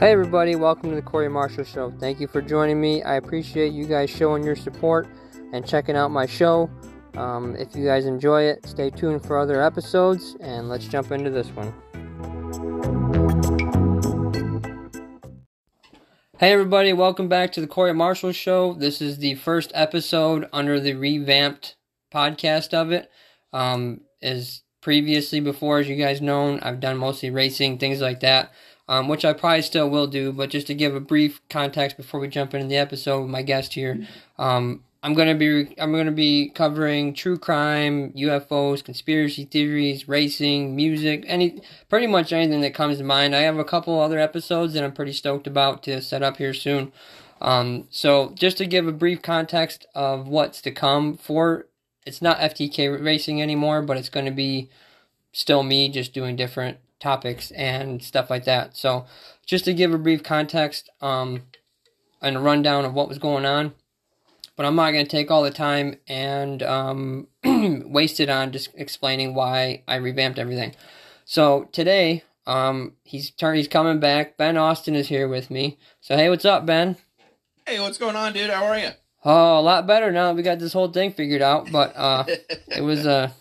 [0.00, 1.92] Hey everybody, welcome to the Corey Marshall Show.
[2.00, 3.02] Thank you for joining me.
[3.02, 5.06] I appreciate you guys showing your support
[5.52, 6.70] and checking out my show.
[7.18, 11.28] Um, if you guys enjoy it, stay tuned for other episodes and let's jump into
[11.28, 11.74] this one.
[16.38, 18.72] Hey everybody, welcome back to the Corey Marshall Show.
[18.72, 21.76] This is the first episode under the revamped
[22.10, 23.10] podcast of it.
[23.52, 28.50] Um, as previously before, as you guys know, I've done mostly racing, things like that
[28.90, 30.32] um, which I probably still will do.
[30.32, 33.42] But just to give a brief context before we jump into the episode with my
[33.42, 40.08] guest here, um, I'm gonna be I'm gonna be covering true crime, UFOs, conspiracy theories,
[40.08, 43.34] racing, music, any pretty much anything that comes to mind.
[43.34, 46.52] I have a couple other episodes that I'm pretty stoked about to set up here
[46.52, 46.92] soon.
[47.40, 51.66] Um, so just to give a brief context of what's to come for
[52.04, 54.68] it's not FTK racing anymore, but it's to be
[55.32, 58.76] still me just doing different topics and stuff like that.
[58.76, 59.06] So,
[59.46, 61.42] just to give a brief context um,
[62.22, 63.74] and a rundown of what was going on,
[64.56, 68.68] but I'm not going to take all the time and um, waste it on just
[68.74, 70.74] explaining why I revamped everything.
[71.24, 74.36] So today, um, he's turn he's coming back.
[74.36, 75.78] Ben Austin is here with me.
[76.00, 76.96] So hey, what's up, Ben?
[77.66, 78.50] Hey, what's going on, dude?
[78.50, 78.90] How are you?
[79.24, 81.70] Oh, a lot better now that we got this whole thing figured out.
[81.70, 82.24] But uh,
[82.68, 83.32] it was a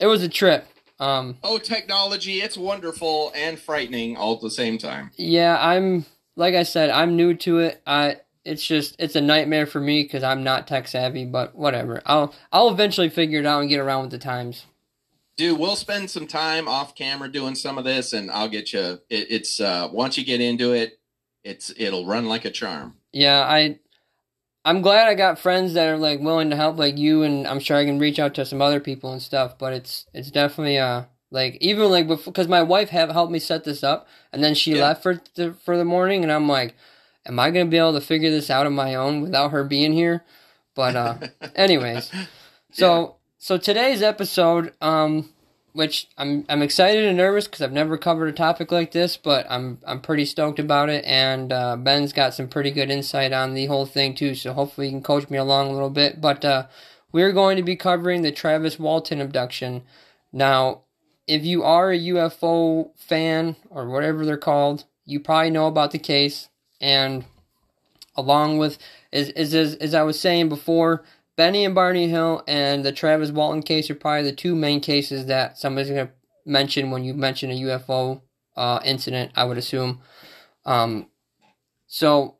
[0.00, 0.66] it was a trip.
[0.98, 5.10] Um, oh, technology, it's wonderful and frightening all at the same time.
[5.16, 7.82] Yeah, I'm like I said, I'm new to it.
[7.86, 11.24] I it's just it's a nightmare for me because I'm not tech savvy.
[11.24, 14.66] But whatever, I'll I'll eventually figure it out and get around with the times.
[15.36, 19.00] Dude, we'll spend some time off camera doing some of this, and I'll get you.
[19.10, 20.98] It, it's uh, once you get into it,
[21.44, 22.94] it's it'll run like a charm.
[23.12, 23.80] Yeah, I
[24.66, 27.60] I'm glad I got friends that are like willing to help, like you, and I'm
[27.60, 29.56] sure I can reach out to some other people and stuff.
[29.56, 33.62] But it's it's definitely uh like even like because my wife have helped me set
[33.62, 34.82] this up, and then she yeah.
[34.82, 36.74] left for the, for the morning, and I'm like,
[37.24, 39.92] am I gonna be able to figure this out on my own without her being
[39.92, 40.24] here?
[40.74, 41.18] But uh,
[41.54, 42.10] anyways,
[42.72, 43.08] so yeah.
[43.38, 45.28] so today's episode, um,
[45.76, 49.46] which I'm I'm excited and nervous because I've never covered a topic like this, but
[49.50, 51.04] I'm I'm pretty stoked about it.
[51.04, 54.86] And uh, Ben's got some pretty good insight on the whole thing too, so hopefully
[54.86, 56.20] he can coach me along a little bit.
[56.20, 56.66] But uh,
[57.12, 59.82] we're going to be covering the Travis Walton abduction.
[60.32, 60.82] Now,
[61.26, 65.98] if you are a UFO fan or whatever they're called, you probably know about the
[65.98, 66.48] case.
[66.80, 67.26] And
[68.16, 68.78] along with
[69.12, 71.04] as as as I was saying before,
[71.36, 75.26] Betty and Barney Hill and the Travis Walton case are probably the two main cases
[75.26, 76.12] that somebody's going to
[76.46, 78.22] mention when you mention a UFO
[78.56, 80.00] uh, incident, I would assume.
[80.64, 81.08] Um,
[81.86, 82.36] so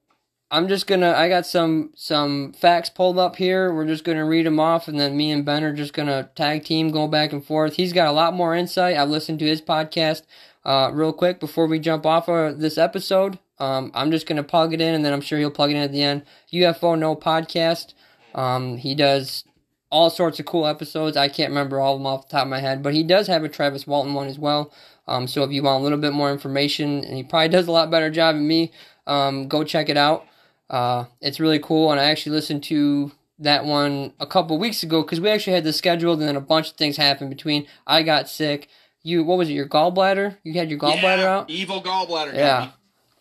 [0.50, 1.12] I'm just gonna.
[1.12, 3.72] I got some some facts pulled up here.
[3.72, 6.64] We're just gonna read them off, and then me and Ben are just gonna tag
[6.64, 7.74] team, go back and forth.
[7.74, 8.96] He's got a lot more insight.
[8.96, 10.22] I've listened to his podcast.
[10.64, 14.72] Uh, real quick before we jump off of this episode, um, I'm just gonna plug
[14.72, 16.22] it in, and then I'm sure he'll plug it in at the end.
[16.52, 17.94] UFO No Podcast.
[18.36, 19.44] Um, he does
[19.90, 21.16] all sorts of cool episodes.
[21.16, 23.26] I can't remember all of them off the top of my head, but he does
[23.26, 24.72] have a Travis Walton one as well.
[25.08, 27.72] Um, so if you want a little bit more information, and he probably does a
[27.72, 28.72] lot better job than me,
[29.06, 30.26] um, go check it out.
[30.68, 35.02] Uh, it's really cool, and I actually listened to that one a couple weeks ago
[35.02, 37.66] because we actually had this scheduled, and then a bunch of things happened between.
[37.86, 38.68] I got sick.
[39.02, 39.52] You, what was it?
[39.52, 40.38] Your gallbladder?
[40.42, 41.50] You had your gallbladder yeah, out?
[41.50, 42.34] Evil gallbladder.
[42.34, 42.70] Yeah.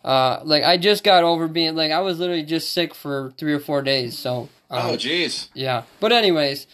[0.04, 3.52] Uh, like I just got over being like I was literally just sick for three
[3.52, 4.16] or four days.
[4.16, 5.48] So um, oh, jeez.
[5.54, 5.84] Yeah.
[6.00, 6.66] But anyways,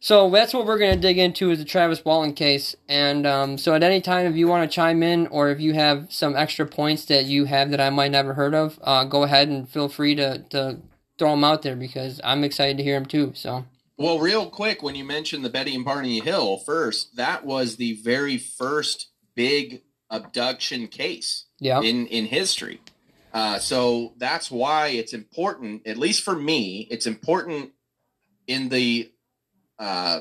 [0.00, 2.76] so that's what we're going to dig into is the Travis Walton case.
[2.88, 5.74] And um, so at any time, if you want to chime in or if you
[5.74, 9.22] have some extra points that you have that I might never heard of, uh, go
[9.22, 10.78] ahead and feel free to, to
[11.18, 13.32] throw them out there because I'm excited to hear them too.
[13.34, 13.64] So.
[13.96, 17.94] Well, real quick, when you mentioned the Betty and Barney Hill first, that was the
[18.02, 21.82] very first big abduction case yep.
[21.82, 22.80] in in history.
[23.34, 27.72] Uh, so that's why it's important, at least for me, it's important
[28.46, 29.10] in the
[29.78, 30.20] uh,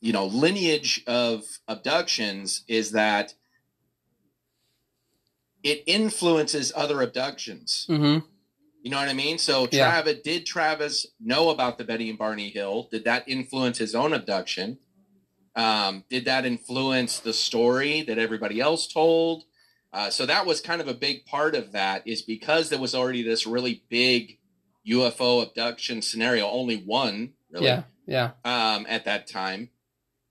[0.00, 3.32] you know lineage of abductions is that
[5.62, 7.86] it influences other abductions.
[7.88, 8.26] Mm-hmm.
[8.82, 9.38] You know what I mean?
[9.38, 9.88] So yeah.
[9.88, 12.88] Travis did Travis know about the Betty and Barney Hill?
[12.90, 14.76] Did that influence his own abduction?
[15.56, 19.44] Um, did that influence the story that everybody else told?
[19.94, 22.96] Uh, so that was kind of a big part of that is because there was
[22.96, 24.38] already this really big
[24.88, 27.66] UFO abduction scenario, only one, really.
[27.66, 28.30] Yeah, yeah.
[28.44, 29.70] Um, at that time,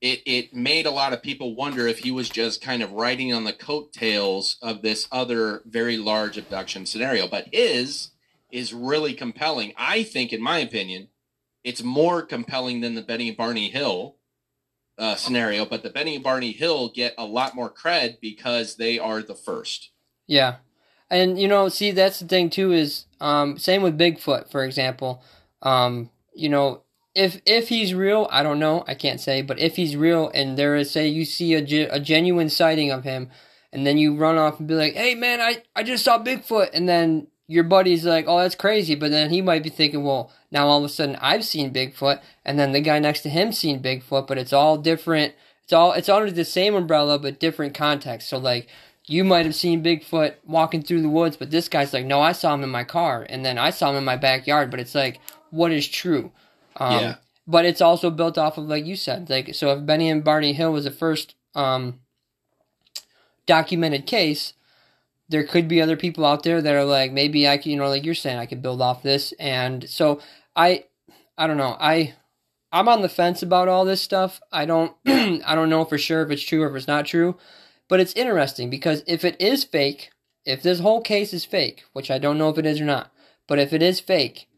[0.02, 3.32] it it made a lot of people wonder if he was just kind of riding
[3.32, 7.26] on the coattails of this other very large abduction scenario.
[7.26, 8.10] But his
[8.52, 9.72] is really compelling.
[9.78, 11.08] I think, in my opinion,
[11.64, 14.16] it's more compelling than the Betty and Barney Hill
[14.98, 18.98] uh, scenario, but the Betty and Barney Hill get a lot more cred because they
[18.98, 19.90] are the first.
[20.26, 20.56] Yeah,
[21.10, 22.72] And you know, see, that's the thing too.
[22.72, 25.22] Is um, same with Bigfoot, for example.
[25.62, 26.82] Um, you know,
[27.14, 30.56] if if he's real, I don't know, I can't say, but if he's real, and
[30.56, 33.30] there is say you see a, a genuine sighting of him,
[33.72, 36.70] and then you run off and be like, "Hey, man, I I just saw Bigfoot,"
[36.72, 40.30] and then your buddy's like, "Oh, that's crazy," but then he might be thinking, "Well,
[40.50, 43.52] now all of a sudden I've seen Bigfoot," and then the guy next to him
[43.52, 45.34] seen Bigfoot, but it's all different.
[45.64, 48.28] It's all it's under the same umbrella but different context.
[48.28, 48.68] So like
[49.06, 52.32] you might have seen Bigfoot walking through the woods, but this guy's like, "No, I
[52.32, 54.70] saw him in my car," and then I saw him in my backyard.
[54.70, 55.20] But it's like,
[55.50, 56.32] what is true?
[56.76, 57.14] Um, yeah.
[57.46, 59.72] But it's also built off of like you said, like so.
[59.72, 62.00] If Betty and Barney Hill was the first um,
[63.46, 64.54] documented case,
[65.28, 67.88] there could be other people out there that are like, maybe I can, you know,
[67.88, 69.32] like you're saying, I could build off this.
[69.38, 70.20] And so
[70.54, 70.84] I,
[71.38, 71.76] I don't know.
[71.80, 72.14] I,
[72.70, 74.40] I'm on the fence about all this stuff.
[74.52, 77.36] I don't, I don't know for sure if it's true or if it's not true.
[77.88, 80.10] But it's interesting because if it is fake,
[80.44, 83.12] if this whole case is fake, which I don't know if it is or not,
[83.46, 84.48] but if it is fake,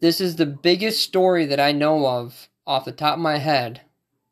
[0.00, 3.82] this is the biggest story that I know of off the top of my head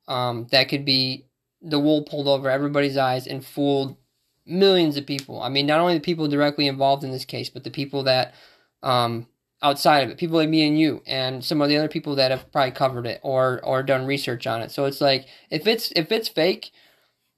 [0.08, 1.26] um, that could be
[1.60, 3.96] the wool pulled over everybody's eyes and fooled
[4.52, 5.42] millions of people.
[5.42, 8.34] I mean, not only the people directly involved in this case, but the people that
[8.82, 9.26] um,
[9.62, 12.30] outside of it, people like me and you, and some of the other people that
[12.30, 14.70] have probably covered it or or done research on it.
[14.70, 16.70] So it's like if it's if it's fake,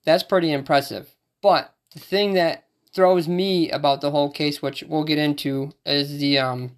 [0.04, 1.14] that's pretty impressive.
[1.40, 6.18] But the thing that throws me about the whole case, which we'll get into, is
[6.18, 6.76] the um.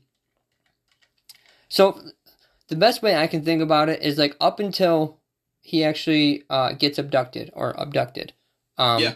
[1.68, 2.00] So,
[2.68, 5.18] the best way I can think about it is like up until
[5.62, 8.32] he actually uh, gets abducted or abducted.
[8.78, 9.14] Um, yeah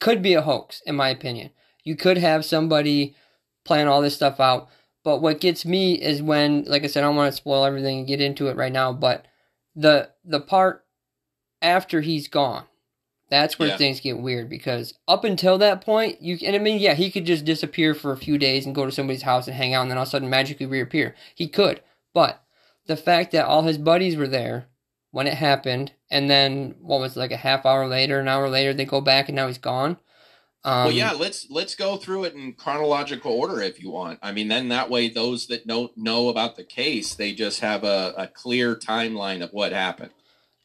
[0.00, 1.50] could be a hoax, in my opinion.
[1.84, 3.14] You could have somebody
[3.64, 4.68] plan all this stuff out.
[5.02, 7.98] But what gets me is when, like I said, I don't want to spoil everything
[7.98, 9.26] and get into it right now, but
[9.74, 10.84] the the part
[11.62, 12.64] after he's gone,
[13.30, 13.76] that's where yeah.
[13.76, 17.24] things get weird because up until that point, you and I mean, yeah, he could
[17.24, 19.90] just disappear for a few days and go to somebody's house and hang out, and
[19.90, 21.14] then all of a sudden magically reappear.
[21.34, 21.80] He could,
[22.12, 22.42] but
[22.86, 24.66] the fact that all his buddies were there
[25.10, 28.48] when it happened, and then what was it, like a half hour later, an hour
[28.48, 29.98] later, they go back and now he's gone.
[30.62, 34.18] Um, well, yeah, let's let's go through it in chronological order if you want.
[34.22, 37.82] I mean, then that way, those that don't know about the case, they just have
[37.82, 40.12] a, a clear timeline of what happened.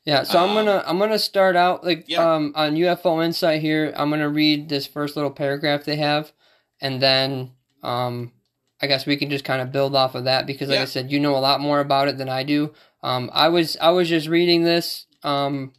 [0.03, 2.36] Yeah, so um, I'm gonna I'm gonna start out like yeah.
[2.36, 3.94] um, on UFO Insight here.
[3.95, 6.33] I'm gonna read this first little paragraph they have,
[6.81, 7.51] and then
[7.81, 8.33] um,
[8.81, 10.83] I guess we can just kind of build off of that because, like yeah.
[10.83, 12.74] I said, you know a lot more about it than I do.
[13.05, 15.73] Um, I was I was just reading this um,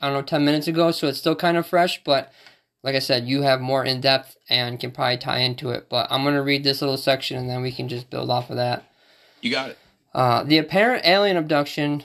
[0.00, 2.02] I don't know ten minutes ago, so it's still kind of fresh.
[2.04, 2.32] But
[2.84, 5.88] like I said, you have more in depth and can probably tie into it.
[5.88, 8.56] But I'm gonna read this little section and then we can just build off of
[8.56, 8.84] that.
[9.40, 9.78] You got it.
[10.14, 12.04] Uh, the apparent alien abduction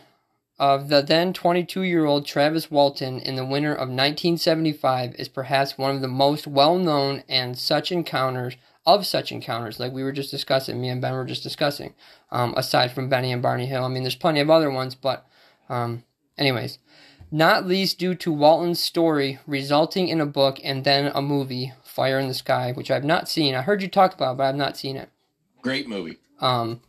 [0.58, 5.78] of the then 22 year old Travis Walton in the winter of 1975 is perhaps
[5.78, 8.56] one of the most well known and such encounters
[8.86, 11.94] of such encounters, like we were just discussing, me and Ben were just discussing,
[12.32, 13.84] um, aside from Betty and Barney Hill.
[13.84, 15.28] I mean, there's plenty of other ones, but,
[15.70, 16.04] um,
[16.38, 16.80] anyways,
[17.32, 22.20] not least due to Walton's story resulting in a book and then a movie, Fire
[22.20, 23.56] in the Sky, which I've not seen.
[23.56, 25.10] I heard you talk about, but I've not seen it.
[25.62, 26.18] Great movie.
[26.40, 26.82] Um,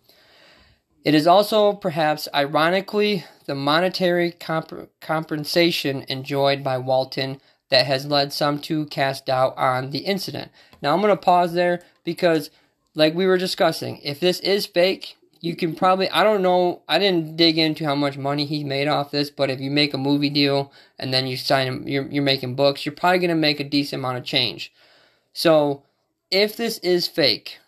[1.04, 7.40] it is also perhaps ironically the monetary comp- compensation enjoyed by Walton
[7.70, 10.50] that has led some to cast doubt on the incident.
[10.86, 12.48] Now I'm going to pause there because,
[12.94, 17.00] like we were discussing, if this is fake, you can probably, I don't know, I
[17.00, 19.98] didn't dig into how much money he made off this, but if you make a
[19.98, 23.34] movie deal and then you sign him, you're, you're making books, you're probably going to
[23.34, 24.72] make a decent amount of change.
[25.32, 25.82] So
[26.30, 27.58] if this is fake,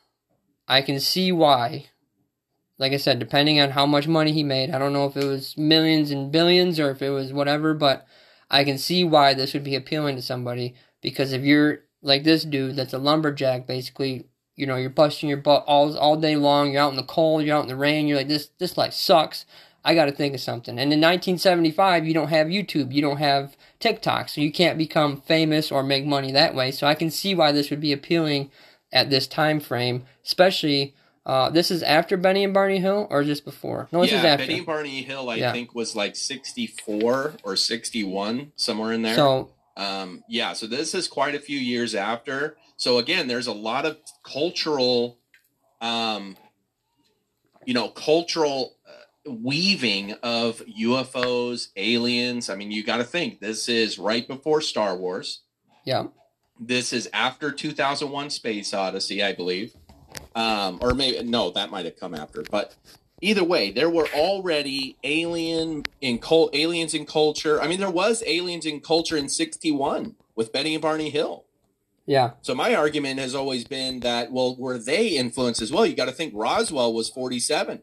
[0.69, 1.87] I can see why.
[2.79, 5.25] Like I said, depending on how much money he made, I don't know if it
[5.25, 8.07] was millions and billions or if it was whatever, but
[8.49, 12.45] I can see why this would be appealing to somebody because if you're like this
[12.45, 16.73] dude that's a lumberjack basically, you know, you're busting your butt all all day long,
[16.73, 18.93] you're out in the cold, you're out in the rain, you're like this this life
[18.93, 19.47] sucks.
[19.85, 20.73] I got to think of something.
[20.73, 25.21] And in 1975, you don't have YouTube, you don't have TikTok, so you can't become
[25.21, 26.73] famous or make money that way.
[26.73, 28.51] So I can see why this would be appealing
[28.93, 30.95] at this time frame, especially
[31.29, 33.87] uh, this is after Betty and Barney Hill, or just before?
[33.93, 34.45] No, this yeah, is after.
[34.45, 35.53] Betty and Barney Hill, I yeah.
[35.53, 39.15] think, was like sixty-four or sixty-one, somewhere in there.
[39.15, 42.57] So, um, yeah, so this is quite a few years after.
[42.77, 45.19] So again, there's a lot of cultural,
[45.81, 46.37] um,
[47.65, 52.51] you know, cultural uh, weaving of UFOs, aliens.
[52.51, 55.43] I mean, you got to think this is right before Star Wars.
[55.85, 56.09] Yeah.
[56.61, 59.75] This is after 2001: Space Odyssey, I believe
[60.35, 62.43] um, or maybe no, that might have come after.
[62.43, 62.75] But
[63.21, 67.61] either way, there were already alien in cult, aliens in culture.
[67.61, 71.45] I mean, there was aliens in culture in '61 with Betty and Barney Hill.
[72.07, 72.33] Yeah.
[72.41, 75.85] So my argument has always been that well, were they influenced as well?
[75.85, 77.83] You got to think Roswell was forty-seven.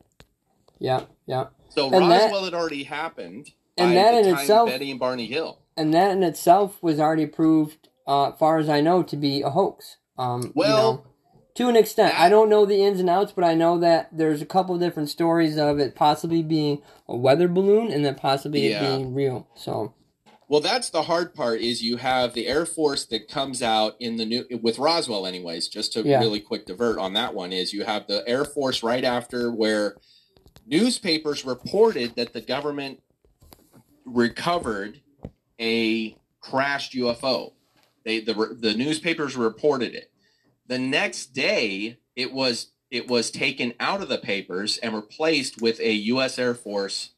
[0.80, 1.48] Yeah, yeah.
[1.70, 3.52] So and Roswell that, had already happened.
[3.78, 5.60] And that in itself, Betty and Barney Hill.
[5.78, 9.50] And that in itself was already proved, uh, far as I know, to be a
[9.50, 9.98] hoax.
[10.18, 11.04] Um, well, you know,
[11.56, 14.42] to an extent, I don't know the ins and outs, but I know that there's
[14.42, 18.84] a couple different stories of it possibly being a weather balloon and then possibly yeah.
[18.84, 19.48] it being real.
[19.56, 19.94] So.
[20.48, 21.62] Well, that's the hard part.
[21.62, 25.68] Is you have the Air Force that comes out in the new with Roswell, anyways.
[25.68, 26.20] Just to yeah.
[26.20, 29.96] really quick divert on that one is you have the Air Force right after where
[30.68, 33.02] newspapers reported that the government
[34.06, 35.02] recovered
[35.60, 37.54] a crashed UFO.
[38.04, 40.12] They the the newspapers reported it.
[40.68, 45.80] The next day, it was it was taken out of the papers and replaced with
[45.80, 46.40] a U.S.
[46.40, 47.12] Air Force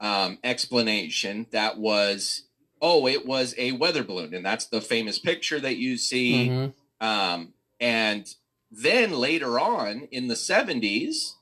[0.00, 2.42] um, explanation that was,
[2.82, 6.48] oh, it was a weather balloon, and that's the famous picture that you see.
[6.48, 7.06] Mm-hmm.
[7.06, 8.34] Um, and
[8.70, 11.34] then later on in the 70s,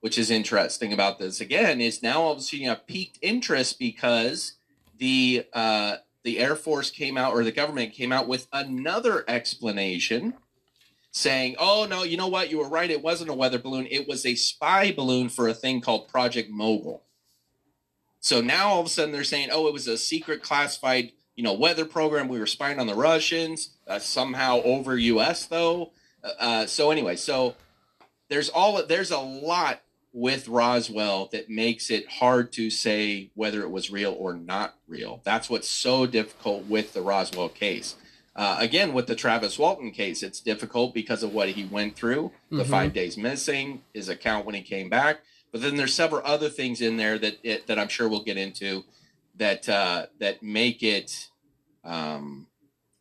[0.00, 3.18] which is interesting about this again, is now all of a sudden you have piqued
[3.22, 4.56] interest because
[4.98, 10.34] the uh, the Air Force came out or the government came out with another explanation
[11.12, 12.50] saying, "Oh no, you know what?
[12.50, 12.90] You were right.
[12.90, 13.86] It wasn't a weather balloon.
[13.90, 17.02] It was a spy balloon for a thing called Project Mogul."
[18.20, 21.44] So now all of a sudden they're saying, "Oh, it was a secret classified, you
[21.44, 22.28] know, weather program.
[22.28, 23.76] We were spying on the Russians.
[23.86, 25.46] Uh, somehow over U.S.
[25.46, 27.54] though." Uh, uh, so anyway, so
[28.28, 29.80] there's all there's a lot
[30.12, 35.20] with Roswell that makes it hard to say whether it was real or not real.
[35.24, 37.94] That's what's so difficult with the Roswell case.
[38.40, 42.32] Uh, again, with the Travis Walton case, it's difficult because of what he went through
[42.48, 42.70] the mm-hmm.
[42.70, 45.20] five days missing, his account when he came back.
[45.52, 48.38] But then there's several other things in there that it, that I'm sure we'll get
[48.38, 48.84] into
[49.36, 51.28] that uh, that make it
[51.84, 52.46] um,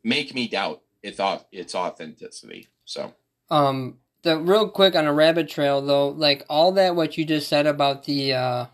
[0.03, 1.21] make me doubt its
[1.53, 2.67] its authenticity.
[2.83, 3.13] So,
[3.49, 7.47] um, the real quick on a rabbit trail though, like all that what you just
[7.47, 8.65] said about the uh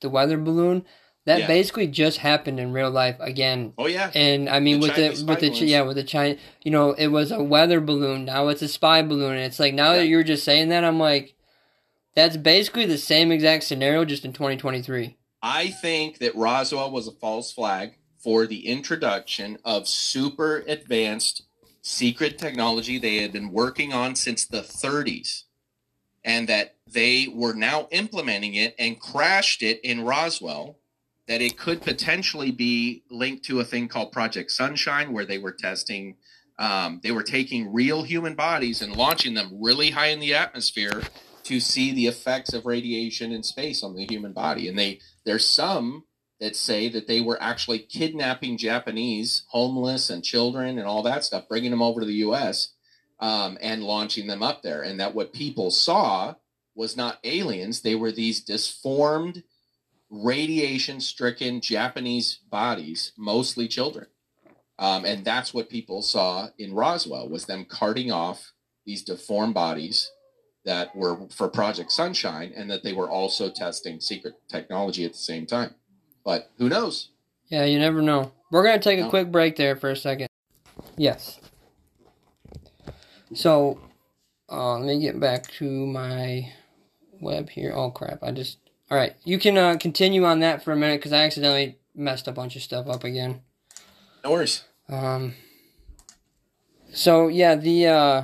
[0.00, 0.84] the weather balloon,
[1.26, 1.46] that yeah.
[1.46, 3.74] basically just happened in real life again.
[3.76, 4.10] Oh yeah.
[4.14, 5.62] And I mean the with the with the balloons.
[5.62, 8.24] yeah with the China, you know, it was a weather balloon.
[8.24, 9.32] Now it's a spy balloon.
[9.32, 9.98] And it's like now yeah.
[9.98, 11.34] that you're just saying that, I'm like,
[12.14, 15.16] that's basically the same exact scenario just in 2023.
[15.42, 21.42] I think that Roswell was a false flag for the introduction of super advanced
[21.82, 25.44] secret technology they had been working on since the 30s
[26.22, 30.76] and that they were now implementing it and crashed it in Roswell
[31.30, 35.52] that it could potentially be linked to a thing called Project Sunshine where they were
[35.52, 36.16] testing
[36.58, 41.04] um, they were taking real human bodies and launching them really high in the atmosphere
[41.44, 45.46] to see the effects of radiation in space on the human body and they there's
[45.46, 46.04] some
[46.40, 51.48] that say that they were actually kidnapping Japanese homeless and children and all that stuff,
[51.48, 52.72] bringing them over to the U.S.
[53.20, 56.34] Um, and launching them up there, and that what people saw
[56.74, 59.42] was not aliens; they were these disformed,
[60.10, 64.06] radiation-stricken Japanese bodies, mostly children.
[64.78, 68.52] Um, and that's what people saw in Roswell was them carting off
[68.86, 70.10] these deformed bodies
[70.64, 75.18] that were for Project Sunshine, and that they were also testing secret technology at the
[75.18, 75.74] same time.
[76.24, 77.10] But who knows?
[77.48, 78.32] Yeah, you never know.
[78.50, 79.10] We're going to take a no.
[79.10, 80.28] quick break there for a second.
[80.96, 81.40] Yes.
[83.34, 83.80] So,
[84.50, 86.52] uh, let me get back to my
[87.20, 87.72] web here.
[87.74, 88.22] Oh, crap.
[88.22, 88.58] I just.
[88.90, 89.14] All right.
[89.24, 92.56] You can uh, continue on that for a minute because I accidentally messed a bunch
[92.56, 93.42] of stuff up again.
[94.24, 94.64] No worries.
[94.88, 95.34] Um.
[96.92, 97.86] So, yeah, the.
[97.86, 98.22] Uh,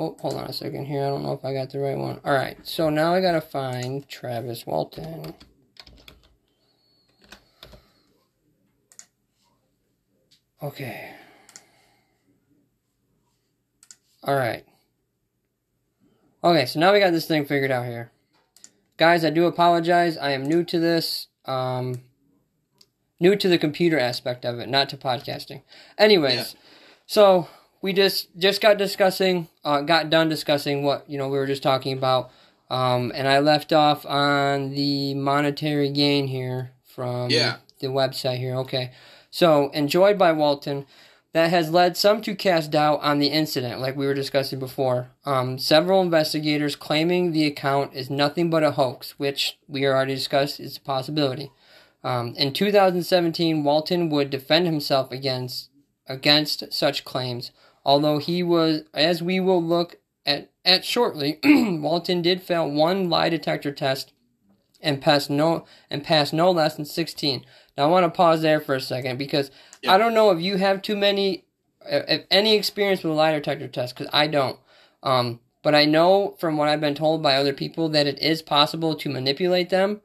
[0.00, 1.04] Oh, hold on a second here.
[1.04, 2.22] I don't know if I got the right one.
[2.24, 5.34] All right, so now I gotta find Travis Walton.
[10.62, 11.10] Okay.
[14.22, 14.64] All right.
[16.42, 18.10] Okay, so now we got this thing figured out here.
[18.96, 20.16] Guys, I do apologize.
[20.16, 21.26] I am new to this.
[21.44, 22.02] Um,
[23.18, 25.62] new to the computer aspect of it, not to podcasting.
[25.98, 26.60] Anyways, yeah.
[27.06, 27.48] so
[27.82, 31.62] we just just got discussing, uh, got done discussing what you know we were just
[31.62, 32.30] talking about,
[32.70, 37.56] um, and I left off on the monetary gain here from yeah.
[37.80, 38.56] the website here.
[38.56, 38.92] Okay,
[39.30, 40.86] so enjoyed by Walton.
[41.32, 45.12] That has led some to cast doubt on the incident, like we were discussing before.
[45.24, 50.58] Um, several investigators claiming the account is nothing but a hoax, which we already discussed
[50.58, 51.52] is a possibility.
[52.02, 55.68] Um, in 2017, Walton would defend himself against
[56.08, 57.52] against such claims,
[57.84, 59.96] Although he was, as we will look
[60.26, 64.12] at, at shortly, Walton did fail one lie detector test
[64.82, 67.44] and passed no and passed no less than 16.
[67.76, 69.50] Now I want to pause there for a second because
[69.88, 71.44] I don't know if you have too many
[71.86, 74.58] if any experience with a lie detector test because I don't.
[75.02, 78.42] Um, but I know from what I've been told by other people that it is
[78.42, 80.00] possible to manipulate them.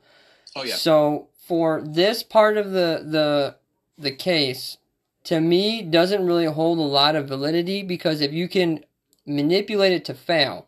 [0.56, 0.76] Oh yeah.
[0.76, 3.56] So for this part of the the
[3.98, 4.78] the case,
[5.26, 8.84] to me doesn't really hold a lot of validity because if you can
[9.26, 10.68] manipulate it to fail,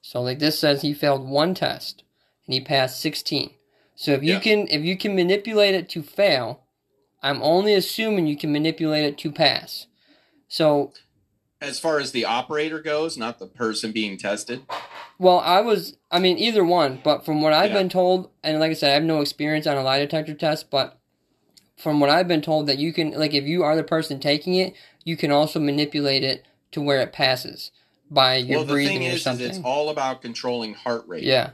[0.00, 2.02] so like this says he failed one test
[2.46, 3.50] and he passed 16.
[3.94, 4.40] So if you yeah.
[4.40, 6.61] can if you can manipulate it to fail,
[7.22, 9.86] I'm only assuming you can manipulate it to pass.
[10.48, 10.92] So
[11.60, 14.62] as far as the operator goes, not the person being tested.
[15.18, 17.78] Well, I was I mean either one, but from what I've yeah.
[17.78, 20.70] been told and like I said I have no experience on a lie detector test,
[20.70, 20.98] but
[21.76, 24.54] from what I've been told that you can like if you are the person taking
[24.54, 24.74] it,
[25.04, 27.70] you can also manipulate it to where it passes
[28.10, 29.48] by your well, breathing or something.
[29.48, 31.22] Is it's all about controlling heart rate.
[31.22, 31.50] Yeah.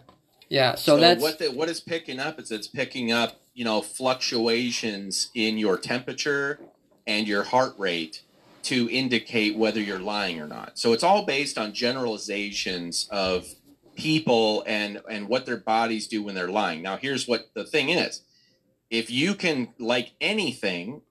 [0.50, 3.64] Yeah, so, so that's what the, what it's picking up is it's picking up, you
[3.64, 6.60] know, fluctuations in your temperature
[7.08, 8.22] and your heart rate
[8.62, 10.78] to indicate whether you're lying or not.
[10.78, 13.48] So it's all based on generalizations of
[13.96, 16.82] people and and what their bodies do when they're lying.
[16.82, 18.22] Now here's what the thing is.
[18.90, 21.02] If you can like anything,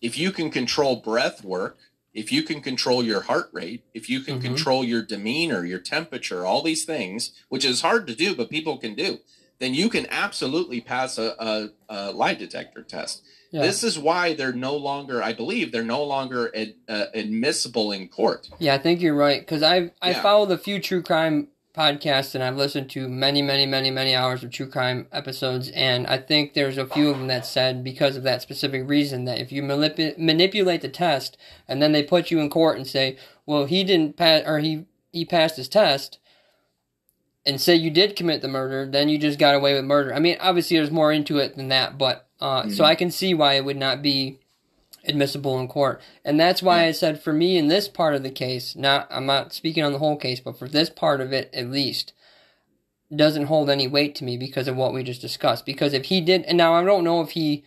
[0.00, 1.76] if you can control breath work,
[2.14, 4.54] if you can control your heart rate, if you can mm-hmm.
[4.54, 8.78] control your demeanor, your temperature, all these things, which is hard to do, but people
[8.78, 9.18] can do,
[9.60, 13.22] then you can absolutely pass a, a, a lie detector test.
[13.52, 13.62] Yeah.
[13.62, 18.08] This is why they're no longer, I believe, they're no longer ad, uh, admissible in
[18.08, 18.48] court.
[18.58, 20.22] Yeah, I think you're right because I I yeah.
[20.22, 24.42] follow the few true crime podcasts and I've listened to many, many, many, many hours
[24.42, 28.16] of true crime episodes, and I think there's a few of them that said because
[28.16, 31.36] of that specific reason that if you manip- manipulate the test
[31.68, 34.86] and then they put you in court and say, well, he didn't pass or he
[35.12, 36.18] he passed his test.
[37.46, 40.14] And say you did commit the murder, then you just got away with murder.
[40.14, 42.70] I mean, obviously, there's more into it than that, but uh, mm-hmm.
[42.70, 44.40] so I can see why it would not be
[45.04, 46.00] admissible in court.
[46.24, 49.26] And that's why I said for me in this part of the case, not I'm
[49.26, 52.12] not speaking on the whole case, but for this part of it at least,
[53.14, 55.66] doesn't hold any weight to me because of what we just discussed.
[55.66, 57.64] Because if he did and now I don't know if he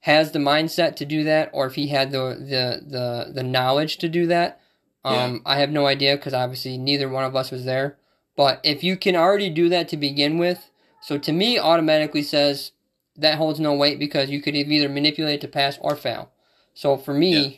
[0.00, 3.98] has the mindset to do that or if he had the the the, the knowledge
[3.98, 4.60] to do that.
[5.06, 5.38] Um, yeah.
[5.44, 7.98] I have no idea because obviously neither one of us was there.
[8.36, 10.70] But if you can already do that to begin with,
[11.00, 12.72] so to me automatically says
[13.16, 16.30] that holds no weight because you could either manipulate to pass or fail.
[16.74, 17.56] So for me, yeah.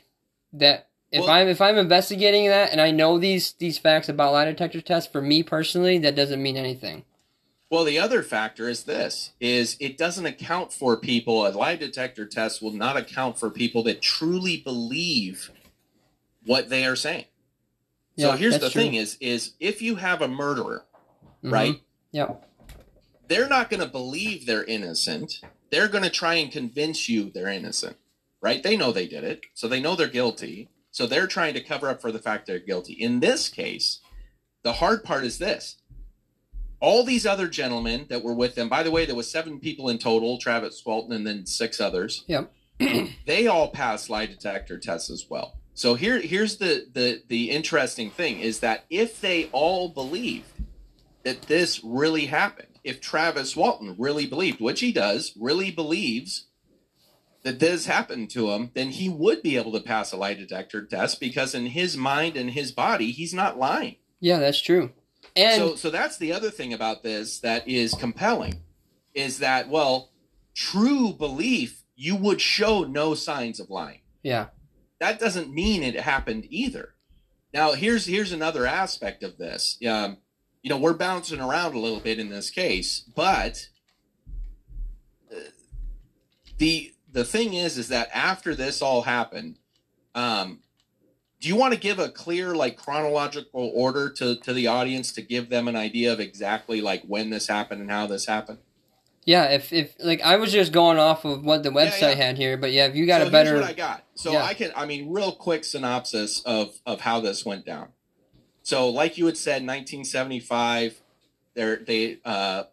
[0.53, 4.33] that if well, I'm if I'm investigating that and I know these these facts about
[4.33, 7.05] lie detector tests, for me personally, that doesn't mean anything.
[7.71, 11.47] Well, the other factor is this: is it doesn't account for people.
[11.47, 15.51] A lie detector test will not account for people that truly believe
[16.45, 17.25] what they are saying.
[18.17, 18.83] Yeah, so here's the true.
[18.83, 20.85] thing: is is if you have a murderer,
[21.45, 21.53] mm-hmm.
[21.53, 21.81] right?
[22.13, 22.35] Yeah.
[23.29, 25.41] They're not going to believe they're innocent.
[25.71, 27.97] They're going to try and convince you they're innocent
[28.47, 28.63] right?
[28.63, 30.69] They know they did it, so they know they're guilty.
[30.93, 32.93] So they're trying to cover up for the fact they're guilty.
[32.93, 34.01] In this case,
[34.63, 35.79] the hard part is this.
[36.81, 39.89] All these other gentlemen that were with them, by the way, there was seven people
[39.89, 42.25] in total, Travis Walton and then six others.
[42.29, 42.53] Yep.
[43.27, 45.59] they all passed lie detector tests as well.
[45.77, 50.51] So here here's the, the the interesting thing is that if they all believed
[51.23, 56.47] that this really happened, if Travis Walton really believed, which he does, really believes
[57.43, 60.83] that this happened to him, then he would be able to pass a lie detector
[60.83, 63.97] test because in his mind and his body, he's not lying.
[64.19, 64.93] Yeah, that's true.
[65.37, 68.63] And so, so that's the other thing about this that is compelling,
[69.13, 70.11] is that well,
[70.55, 74.01] true belief you would show no signs of lying.
[74.23, 74.47] Yeah,
[75.01, 76.95] that doesn't mean it happened either.
[77.53, 79.79] Now, here's here's another aspect of this.
[79.87, 80.19] Um,
[80.63, 83.69] you know, we're bouncing around a little bit in this case, but
[85.33, 85.51] uh,
[86.59, 89.59] the the thing is, is that after this all happened,
[90.15, 90.61] um,
[91.41, 95.23] do you want to give a clear, like chronological order to to the audience to
[95.23, 98.59] give them an idea of exactly like when this happened and how this happened?
[99.25, 102.15] Yeah, if if like I was just going off of what the website yeah, yeah.
[102.15, 104.05] had here, but yeah, if you got so a better, what I got.
[104.17, 104.45] So yeah.
[104.45, 107.89] I can, I mean, real quick synopsis of of how this went down.
[108.63, 111.01] So, like you had said, 1975,
[111.55, 112.65] there they uh,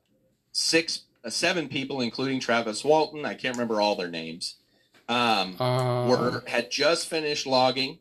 [0.54, 4.56] six uh, seven people, including Travis Walton, I can't remember all their names,
[5.10, 6.08] um, uh.
[6.08, 8.00] were had just finished logging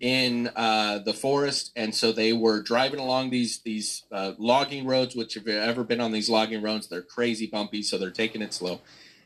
[0.00, 5.16] in uh, the forest, and so they were driving along these these uh, logging roads.
[5.16, 8.40] Which, if you've ever been on these logging roads, they're crazy bumpy, so they're taking
[8.40, 8.80] it slow.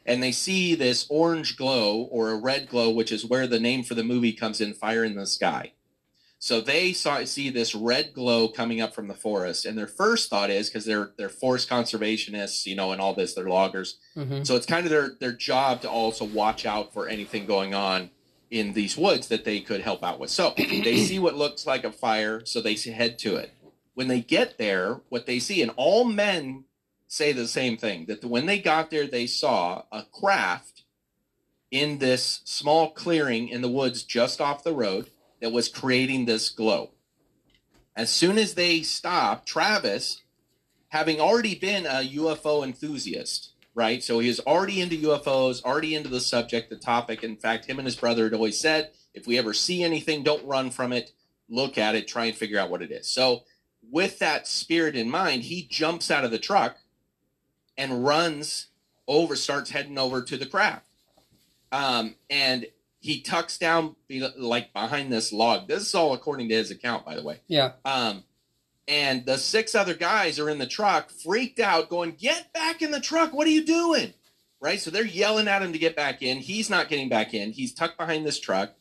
[0.06, 3.82] And they see this orange glow or a red glow, which is where the name
[3.82, 5.72] for the movie comes in, "Fire in the Sky."
[6.38, 10.28] So they saw see this red glow coming up from the forest, and their first
[10.28, 13.98] thought is because they're they're forest conservationists, you know, and all this, they're loggers.
[14.16, 14.44] Mm-hmm.
[14.44, 18.10] So it's kind of their their job to also watch out for anything going on
[18.50, 20.30] in these woods that they could help out with.
[20.30, 23.52] So they see what looks like a fire, so they head to it.
[23.94, 26.64] When they get there, what they see, and all men
[27.08, 30.82] say the same thing that when they got there, they saw a craft
[31.70, 36.48] in this small clearing in the woods just off the road that was creating this
[36.48, 36.90] glow.
[37.94, 40.22] As soon as they stopped, Travis,
[40.88, 44.02] having already been a UFO enthusiast, right?
[44.02, 47.24] So he was already into UFOs, already into the subject, the topic.
[47.24, 50.46] In fact, him and his brother had always said, if we ever see anything, don't
[50.46, 51.12] run from it,
[51.48, 53.08] look at it, try and figure out what it is.
[53.08, 53.44] So,
[53.88, 56.78] with that spirit in mind, he jumps out of the truck
[57.78, 58.68] and runs
[59.08, 60.86] over, starts heading over to the craft.
[61.72, 62.66] Um, and
[63.00, 63.96] he tucks down
[64.36, 65.68] like behind this log.
[65.68, 67.40] This is all according to his account, by the way.
[67.46, 67.72] Yeah.
[67.84, 68.24] Um,
[68.88, 72.92] and the six other guys are in the truck, freaked out, going, "Get back in
[72.92, 73.32] the truck!
[73.32, 74.14] What are you doing?"
[74.60, 74.80] Right.
[74.80, 76.38] So they're yelling at him to get back in.
[76.38, 77.52] He's not getting back in.
[77.52, 78.74] He's tucked behind this truck.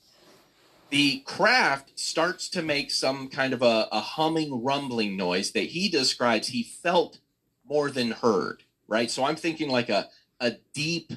[0.89, 5.89] The craft starts to make some kind of a, a humming, rumbling noise that he
[5.89, 7.19] describes he felt
[7.67, 8.63] more than heard.
[8.87, 9.09] Right.
[9.09, 11.13] So I'm thinking like a a deep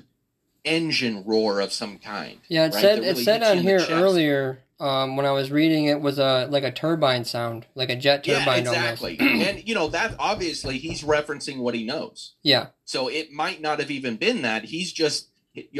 [0.65, 2.39] engine roar of some kind.
[2.49, 2.81] Yeah, it right?
[2.81, 6.47] said really it said on here earlier um, when I was reading it was a
[6.51, 8.65] like a turbine sound, like a jet turbine.
[8.65, 9.19] Yeah, exactly.
[9.21, 12.35] and you know that obviously he's referencing what he knows.
[12.43, 12.69] Yeah.
[12.85, 14.65] So it might not have even been that.
[14.65, 15.29] He's just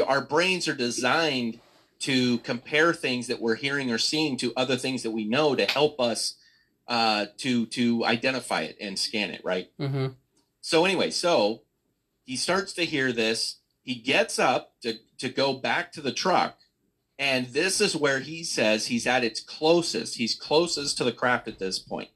[0.05, 1.59] our brains are designed
[1.99, 5.65] to compare things that we're hearing or seeing to other things that we know to
[5.65, 6.35] help us
[6.87, 9.69] uh, to to identify it and scan it, right?
[9.79, 10.07] Mm-hmm.
[10.61, 11.61] So anyway, so
[12.29, 16.59] he starts to hear this he gets up to, to go back to the truck.
[17.17, 20.17] And this is where he says he's at its closest.
[20.17, 22.09] He's closest to the craft at this point.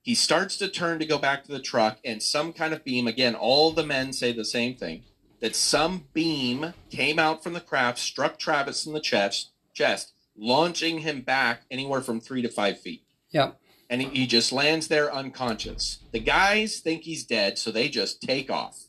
[0.00, 3.06] He starts to turn to go back to the truck, and some kind of beam,
[3.06, 5.04] again, all the men say the same thing
[5.38, 10.98] that some beam came out from the craft, struck Travis in the chest, chest launching
[11.02, 13.04] him back anywhere from three to five feet.
[13.30, 13.52] Yeah.
[13.88, 16.00] And he, he just lands there unconscious.
[16.10, 18.88] The guys think he's dead, so they just take off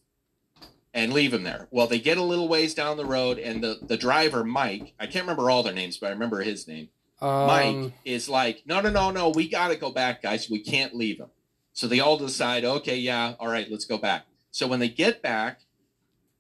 [0.94, 1.68] and leave him there.
[1.72, 5.08] Well, they get a little ways down the road, and the the driver Mike, I
[5.08, 6.90] can't remember all their names, but I remember his name.
[7.22, 10.50] Um, Mike is like, no, no, no, no, we got to go back, guys.
[10.50, 11.30] We can't leave him.
[11.72, 14.26] So they all decide, okay, yeah, all right, let's go back.
[14.52, 15.62] So when they get back,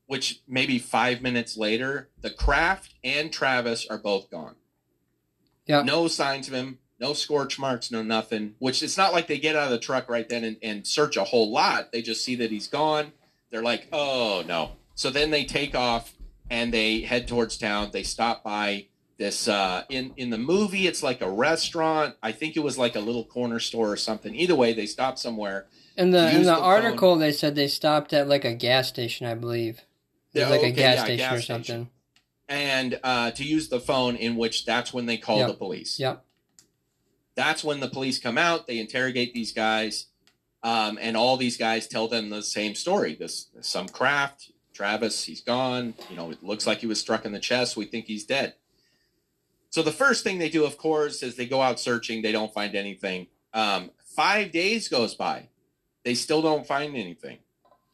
[0.05, 4.55] which maybe five minutes later, the craft and Travis are both gone.
[5.65, 5.81] Yeah.
[5.81, 8.55] No signs of him, no scorch marks, no nothing.
[8.59, 11.17] Which it's not like they get out of the truck right then and, and search
[11.17, 11.91] a whole lot.
[11.91, 13.13] They just see that he's gone
[13.53, 14.71] they're like, oh no.
[14.95, 16.13] So then they take off
[16.49, 17.91] and they head towards town.
[17.93, 18.87] They stop by
[19.17, 20.87] this uh, in in the movie.
[20.87, 22.15] It's like a restaurant.
[22.23, 24.33] I think it was like a little corner store or something.
[24.35, 25.67] Either way, they stop somewhere.
[25.95, 27.19] In the in the, the article, phone.
[27.19, 29.27] they said they stopped at like a gas station.
[29.27, 29.81] I believe.
[30.33, 31.63] Yeah, like okay, a gas yeah, station gas or something.
[31.63, 31.89] Station.
[32.49, 35.47] And uh, to use the phone, in which that's when they call yep.
[35.47, 35.99] the police.
[35.99, 36.25] Yep.
[37.35, 38.65] That's when the police come out.
[38.65, 40.07] They interrogate these guys.
[40.63, 43.15] Um, and all these guys tell them the same story.
[43.15, 45.93] This some craft, Travis, he's gone.
[46.09, 47.75] You know, it looks like he was struck in the chest.
[47.75, 48.55] We think he's dead.
[49.69, 52.21] So the first thing they do, of course, is they go out searching.
[52.21, 53.27] They don't find anything.
[53.53, 55.49] Um, five days goes by.
[56.05, 57.39] They still don't find anything.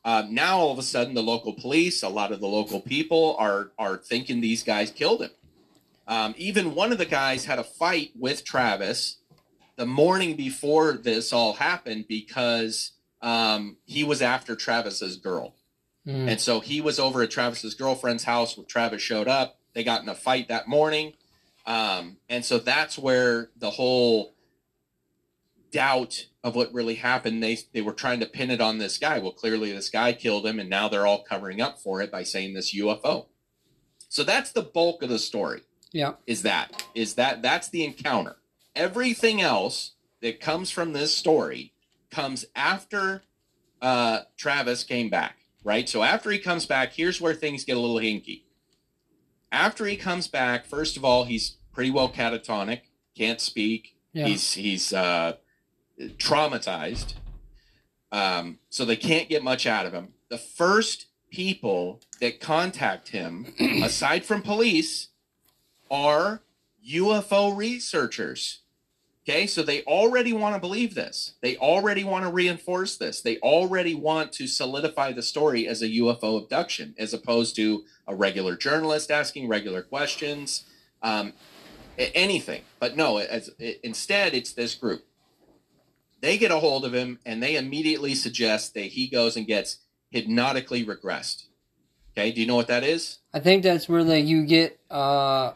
[0.05, 3.36] Um, now all of a sudden, the local police, a lot of the local people
[3.39, 5.32] are are thinking these guys killed him.
[6.08, 9.18] Um, even one of the guys had a fight with Travis
[9.79, 15.55] the morning before this all happened because um, he was after Travis's girl.
[16.05, 16.31] Mm.
[16.31, 19.57] And so he was over at Travis's girlfriend's house when Travis showed up.
[19.73, 21.13] They got in a fight that morning.
[21.65, 24.35] Um, and so that's where the whole
[25.71, 29.19] doubt of what really happened, they, they were trying to pin it on this guy.
[29.19, 32.23] Well, clearly this guy killed him, and now they're all covering up for it by
[32.23, 33.27] saying this UFO.
[34.09, 35.61] So that's the bulk of the story.
[35.93, 36.15] Yeah.
[36.27, 38.35] Is that, is that, that's the encounter
[38.79, 41.73] everything else that comes from this story
[42.09, 43.23] comes after
[43.81, 45.87] uh, Travis came back, right?
[45.87, 48.43] So after he comes back, here's where things get a little hinky.
[49.51, 52.81] After he comes back, first of all, he's pretty well catatonic,
[53.17, 53.95] can't speak.
[54.13, 54.27] Yeah.
[54.27, 55.33] He's he's uh,
[55.99, 57.15] traumatized,
[58.11, 60.13] um, so they can't get much out of him.
[60.29, 65.09] The first people that contact him, aside from police,
[65.91, 66.41] are
[66.87, 68.61] UFO researchers.
[69.29, 71.33] Okay, so they already want to believe this.
[71.41, 73.21] They already want to reinforce this.
[73.21, 78.15] They already want to solidify the story as a UFO abduction, as opposed to a
[78.15, 80.65] regular journalist asking regular questions.
[81.03, 81.33] Um,
[81.99, 82.63] anything.
[82.79, 85.05] But no, as, it, instead, it's this group.
[86.21, 89.77] They get a hold of him and they immediately suggest that he goes and gets
[90.09, 91.43] hypnotically regressed.
[92.17, 93.19] Okay, do you know what that is?
[93.31, 95.51] I think that's where like you get uh,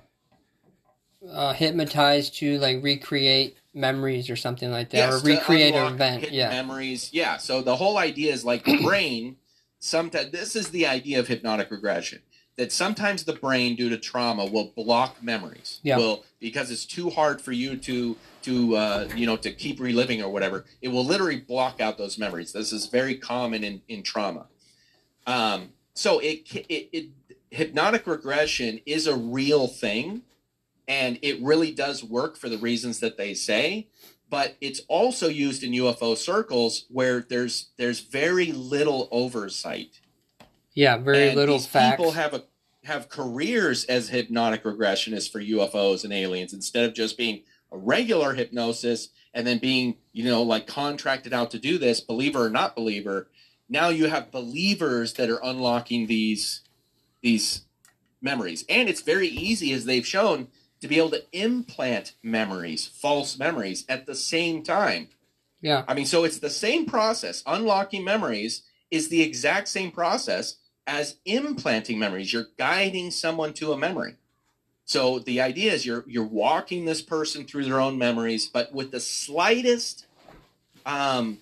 [1.27, 6.31] uh, hypnotized to like recreate memories or something like that, yes, or recreate an event.
[6.31, 7.09] Yeah, memories.
[7.13, 7.38] Yeah.
[7.38, 9.38] So the whole idea is like the brain.
[9.79, 12.21] Sometimes this is the idea of hypnotic regression
[12.55, 15.79] that sometimes the brain, due to trauma, will block memories.
[15.83, 15.97] Yeah.
[15.97, 20.21] Will because it's too hard for you to to uh, you know to keep reliving
[20.21, 20.65] or whatever.
[20.81, 22.53] It will literally block out those memories.
[22.53, 24.47] This is very common in in trauma.
[25.25, 27.09] Um, so it, it, it
[27.49, 30.23] hypnotic regression is a real thing,
[30.88, 33.88] and it really does work for the reasons that they say.
[34.30, 40.00] But it's also used in UFO circles where there's there's very little oversight
[40.74, 41.98] yeah, very and little facts.
[41.98, 42.43] People have a
[42.84, 48.34] have careers as hypnotic regressionists for UFOs and aliens instead of just being a regular
[48.34, 52.76] hypnosis and then being, you know, like contracted out to do this, believer or not
[52.76, 53.30] believer.
[53.69, 56.62] Now you have believers that are unlocking these
[57.22, 57.62] these
[58.22, 58.65] memories.
[58.67, 60.48] And it's very easy as they've shown
[60.84, 65.08] to be able to implant memories, false memories at the same time.
[65.62, 65.86] Yeah.
[65.88, 67.41] I mean, so it's the same process.
[67.46, 72.34] Unlocking memories is the exact same process as implanting memories.
[72.34, 74.17] You're guiding someone to a memory.
[74.84, 78.91] So the idea is you're you're walking this person through their own memories, but with
[78.91, 80.06] the slightest
[80.86, 81.38] um,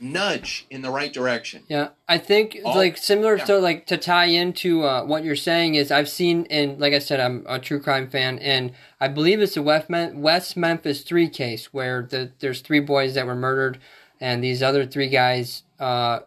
[0.00, 1.62] nudge in the right direction.
[1.68, 3.44] Yeah, I think All, like similar yeah.
[3.44, 6.98] to like to tie into uh, what you're saying is I've seen and like I
[6.98, 11.28] said I'm a true crime fan and I believe it's the West, West Memphis Three
[11.28, 13.78] case where the, there's three boys that were murdered
[14.20, 16.20] and these other three guys uh,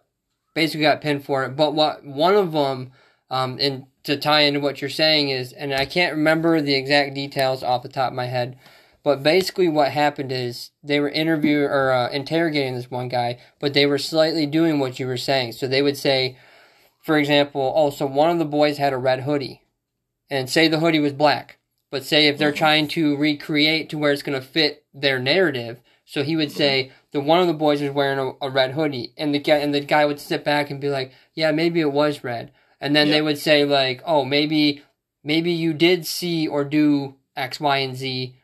[0.53, 1.56] basically got pinned for it.
[1.56, 2.91] But what one of them,
[3.30, 7.13] um, and to tie into what you're saying is, and I can't remember the exact
[7.13, 8.58] details off the top of my head,
[9.07, 13.73] but basically what happened is they were interviewing or uh, interrogating this one guy, but
[13.73, 15.53] they were slightly doing what you were saying.
[15.53, 16.37] So they would say,
[17.05, 19.61] for example, oh, so one of the boys had a red hoodie,
[20.29, 21.57] and say the hoodie was black.
[21.89, 25.79] But say if they're trying to recreate to where it's going to fit their narrative,
[26.03, 29.13] so he would say that one of the boys was wearing a, a, red hoodie,
[29.15, 31.93] and the guy and the guy would sit back and be like, "Yeah, maybe it
[31.93, 34.83] was red." And then they would say like, "Oh, maybe
[35.23, 38.35] maybe you did see or do X, Y, and Z."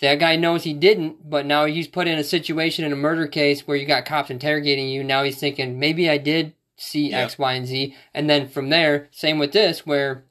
[0.00, 3.26] That guy knows he didn't, but now he's put in a situation in a murder
[3.26, 5.02] case where you got cops interrogating you.
[5.02, 9.08] Now he's thinking maybe I did see X, Y, and Z, and then from there,
[9.10, 10.24] same with this, where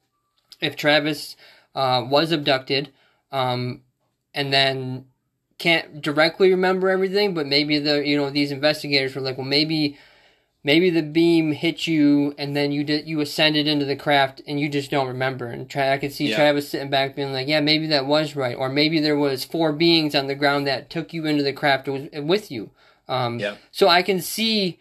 [0.61, 1.35] if Travis
[1.73, 2.91] uh, was abducted,
[3.31, 3.81] um,
[4.35, 5.05] and then
[5.57, 9.97] can't directly remember everything, but maybe the you know these investigators were like, well, maybe
[10.65, 14.59] maybe the beam hit you and then you did you ascended into the craft and
[14.59, 15.45] you just don't remember.
[15.45, 16.35] And tra- I could see yeah.
[16.35, 19.71] Travis sitting back being like, yeah, maybe that was right, or maybe there was four
[19.71, 22.71] beings on the ground that took you into the craft with you.
[23.07, 23.57] Um, yeah.
[23.71, 24.79] So I can see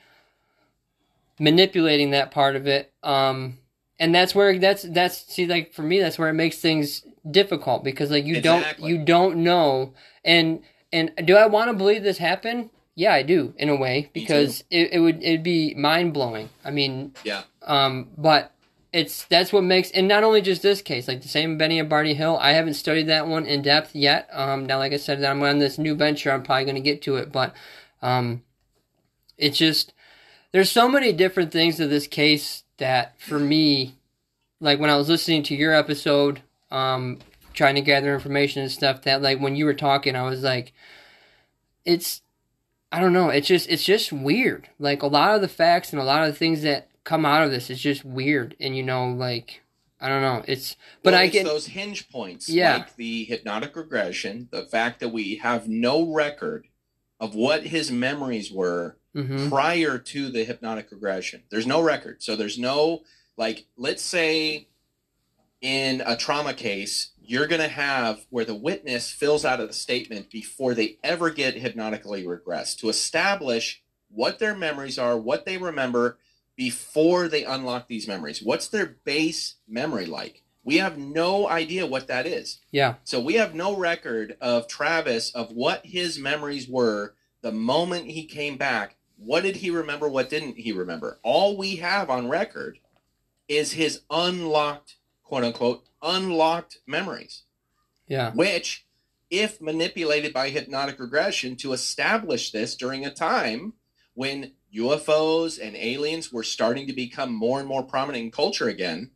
[1.38, 2.90] manipulating that part of it.
[3.02, 3.58] Um,
[3.98, 7.84] and that's where that's that's see like for me that's where it makes things difficult
[7.84, 8.82] because like you exactly.
[8.82, 9.92] don't you don't know
[10.24, 12.70] and and do I want to believe this happened?
[12.96, 16.48] Yeah, I do in a way because it, it would it'd be mind blowing.
[16.64, 17.42] I mean, yeah.
[17.62, 18.52] Um, but
[18.92, 21.88] it's that's what makes and not only just this case, like the same Betty and
[21.88, 22.38] Barney Hill.
[22.40, 24.28] I haven't studied that one in depth yet.
[24.32, 26.30] Um, now like I said, I'm on this new venture.
[26.30, 27.52] I'm probably going to get to it, but
[28.00, 28.44] um,
[29.36, 29.92] it's just
[30.52, 33.96] there's so many different things to this case that for me,
[34.60, 37.18] like when I was listening to your episode, um,
[37.54, 40.72] trying to gather information and stuff that like when you were talking I was like
[41.84, 42.20] it's
[42.94, 44.68] I don't know, it's just it's just weird.
[44.78, 47.42] Like a lot of the facts and a lot of the things that come out
[47.42, 49.62] of this is just weird and you know like
[50.00, 50.44] I don't know.
[50.46, 52.76] It's but well, I get those hinge points yeah.
[52.76, 56.68] like the hypnotic regression, the fact that we have no record
[57.18, 59.48] of what his memories were mm-hmm.
[59.48, 61.42] prior to the hypnotic regression.
[61.50, 62.22] There's no record.
[62.22, 63.00] So there's no
[63.36, 64.68] like let's say
[65.60, 70.30] in a trauma case you're going to have where the witness fills out a statement
[70.30, 76.18] before they ever get hypnotically regressed to establish what their memories are, what they remember
[76.56, 78.42] before they unlock these memories.
[78.42, 80.42] What's their base memory like?
[80.62, 82.60] We have no idea what that is.
[82.70, 82.94] Yeah.
[83.04, 88.24] So we have no record of Travis of what his memories were the moment he
[88.24, 88.96] came back.
[89.16, 90.08] What did he remember?
[90.08, 91.18] What didn't he remember?
[91.22, 92.78] All we have on record
[93.46, 97.42] is his unlocked, quote unquote, unlocked memories.
[98.06, 98.32] Yeah.
[98.32, 98.86] Which,
[99.30, 103.72] if manipulated by hypnotic regression to establish this during a time
[104.12, 109.10] when UFOs and aliens were starting to become more and more prominent in culture again,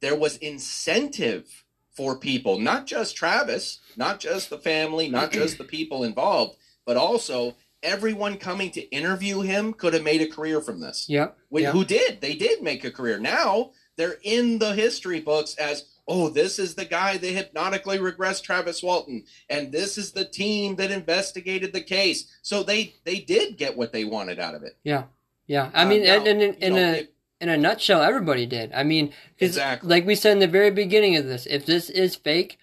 [0.00, 5.64] there was incentive for people, not just Travis, not just the family, not just the
[5.64, 10.80] people involved, but also everyone coming to interview him could have made a career from
[10.80, 11.06] this.
[11.08, 11.36] Yep.
[11.50, 12.20] Who did?
[12.20, 13.18] They did make a career.
[13.18, 18.42] Now they're in the history books as oh, this is the guy that hypnotically regressed
[18.42, 22.38] Travis Walton, and this is the team that investigated the case.
[22.42, 24.76] So they they did get what they wanted out of it.
[24.84, 25.04] Yeah,
[25.46, 25.70] yeah.
[25.74, 28.72] I mean, now, in, in, in know, a it, in a nutshell, everybody did.
[28.72, 29.88] I mean, exactly.
[29.88, 32.58] like we said in the very beginning of this, if this is fake,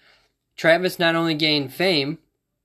[0.56, 2.18] Travis not only gained fame,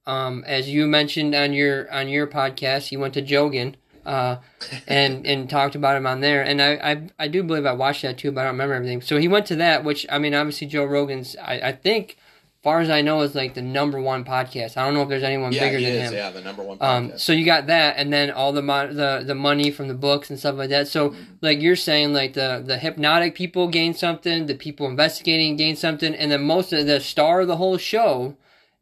[0.05, 3.75] um, as you mentioned on your on your podcast, you went to Joe Rogan
[4.09, 4.39] uh,
[4.87, 6.41] and and talked about him on there.
[6.41, 9.01] And I, I I do believe I watched that too, but I don't remember everything.
[9.01, 11.35] So he went to that, which I mean, obviously Joe Rogan's.
[11.37, 12.17] I, I think,
[12.63, 14.77] far as I know, is like the number one podcast.
[14.77, 16.13] I don't know if there's anyone yeah, bigger than is, him.
[16.15, 16.77] Yeah, the number one.
[16.81, 20.31] Um, so you got that, and then all the the the money from the books
[20.31, 20.87] and stuff like that.
[20.87, 21.23] So mm-hmm.
[21.41, 26.15] like you're saying, like the the hypnotic people gain something, the people investigating gain something,
[26.15, 28.35] and then most of the star of the whole show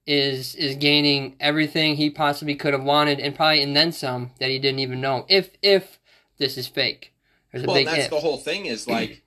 [0.08, 4.50] is is gaining everything he possibly could have wanted and probably and then some that
[4.50, 6.00] he didn't even know if if
[6.38, 7.14] this is fake.
[7.52, 8.10] There's a well, big that's if.
[8.10, 9.22] the whole thing is like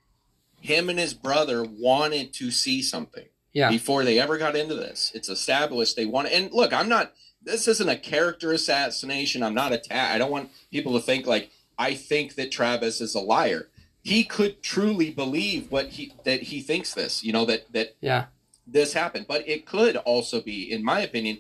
[0.61, 3.69] him and his brother wanted to see something yeah.
[3.69, 5.13] before they ever got into this.
[5.15, 7.13] It's established they want and look i'm not
[7.43, 9.43] this isn't a character assassination.
[9.43, 13.15] I'm not a i don't want people to think like i think that travis is
[13.15, 13.69] a liar.
[14.03, 18.27] He could truly believe what he that he thinks this you know that that yeah
[18.73, 19.27] this happened.
[19.29, 21.39] But it could also be, in my opinion,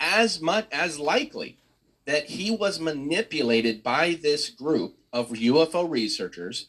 [0.00, 1.58] as much as likely
[2.06, 6.68] that he was manipulated by this group of UFO researchers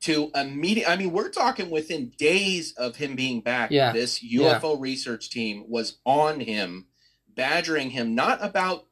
[0.00, 0.88] to immediate.
[0.88, 3.70] I mean, we're talking within days of him being back.
[3.70, 3.92] Yeah.
[3.92, 4.80] This UFO yeah.
[4.80, 6.86] research team was on him,
[7.34, 8.86] badgering him not about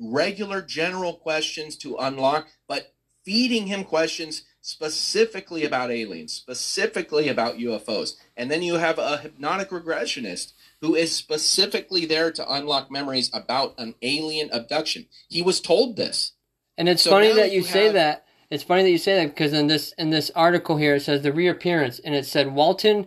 [0.00, 8.14] regular general questions to unlock, but feeding him questions specifically about aliens, specifically about UFOs.
[8.36, 13.74] And then you have a hypnotic regressionist who is specifically there to unlock memories about
[13.78, 15.06] an alien abduction.
[15.28, 16.32] He was told this.
[16.78, 17.94] And it's so funny that you, you say have...
[17.94, 18.26] that.
[18.50, 21.22] It's funny that you say that because in this in this article here it says
[21.22, 23.06] the reappearance and it said Walton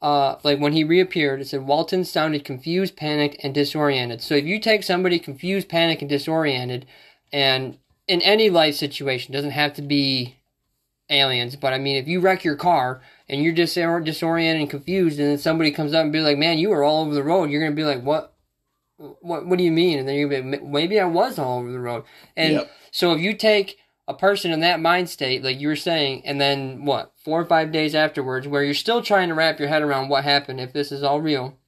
[0.00, 4.20] uh, like when he reappeared, it said Walton sounded confused, panicked, and disoriented.
[4.22, 6.86] So if you take somebody confused, panicked, and disoriented,
[7.32, 10.36] and in any life situation, doesn't have to be
[11.10, 15.18] aliens, but I mean, if you wreck your car and you're just disoriented and confused,
[15.18, 17.50] and then somebody comes up and be like, "Man, you were all over the road,"
[17.50, 18.34] you're gonna be like, "What?
[18.96, 19.46] What?
[19.46, 21.80] What do you mean?" And then you're gonna be, maybe I was all over the
[21.80, 22.04] road.
[22.36, 22.70] And yep.
[22.90, 26.40] so if you take a person in that mind state, like you were saying, and
[26.40, 29.82] then what, four or five days afterwards, where you're still trying to wrap your head
[29.82, 31.58] around what happened, if this is all real,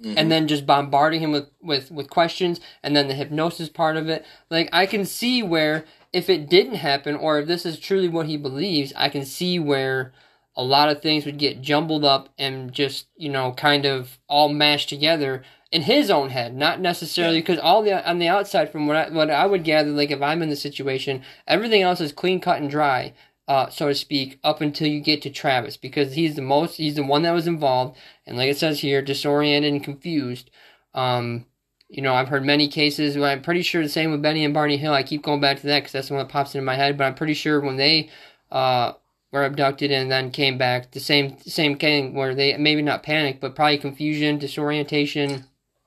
[0.00, 0.16] Mm-hmm.
[0.16, 4.08] and then just bombarding him with, with, with questions and then the hypnosis part of
[4.08, 8.08] it like i can see where if it didn't happen or if this is truly
[8.08, 10.12] what he believes, I can see where
[10.58, 14.48] a lot of things would get jumbled up and just, you know, kind of all
[14.48, 18.88] mashed together in his own head, not necessarily because all the on the outside from
[18.88, 22.12] what I, what I would gather, like if I'm in the situation, everything else is
[22.12, 23.14] clean cut and dry,
[23.46, 26.96] uh, so to speak, up until you get to Travis because he's the most, he's
[26.96, 30.50] the one that was involved, and like it says here, disoriented and confused.
[30.92, 31.46] Um,
[31.88, 33.16] you know, I've heard many cases.
[33.16, 34.92] I'm pretty sure the same with Betty and Barney Hill.
[34.92, 36.98] I keep going back to that because that's the one that pops into my head.
[36.98, 38.10] But I'm pretty sure when they
[38.50, 38.92] uh,
[39.32, 43.40] were abducted and then came back, the same same thing where they maybe not panic,
[43.40, 45.44] but probably confusion, disorientation.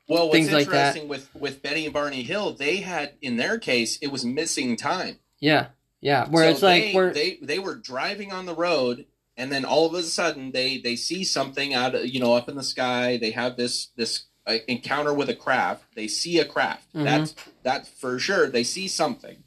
[0.07, 3.57] Well, what's things interesting like with with Betty and Barney Hill, they had in their
[3.57, 5.19] case it was missing time.
[5.39, 5.67] Yeah,
[6.01, 6.27] yeah.
[6.27, 9.05] Where so it's like they, where they they were driving on the road
[9.37, 12.49] and then all of a sudden they they see something out of, you know up
[12.49, 13.17] in the sky.
[13.17, 14.25] They have this this
[14.67, 16.87] encounter with a craft, they see a craft.
[16.89, 17.05] Mm-hmm.
[17.05, 18.49] That's that's for sure.
[18.49, 19.40] They see something.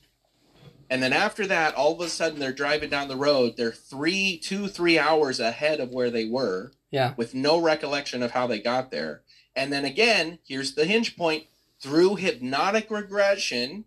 [0.90, 3.56] And then after that, all of a sudden they're driving down the road.
[3.56, 6.72] They're three, two, three hours ahead of where they were.
[6.90, 7.14] Yeah.
[7.16, 9.22] With no recollection of how they got there.
[9.56, 11.44] And then again, here's the hinge point.
[11.80, 13.84] Through hypnotic regression,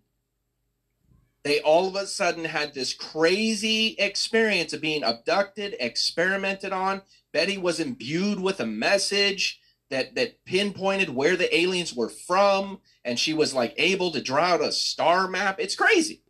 [1.43, 7.01] they all of a sudden had this crazy experience of being abducted, experimented on.
[7.31, 13.17] Betty was imbued with a message that that pinpointed where the aliens were from, and
[13.17, 15.59] she was like able to draw out a star map.
[15.59, 16.21] It's crazy.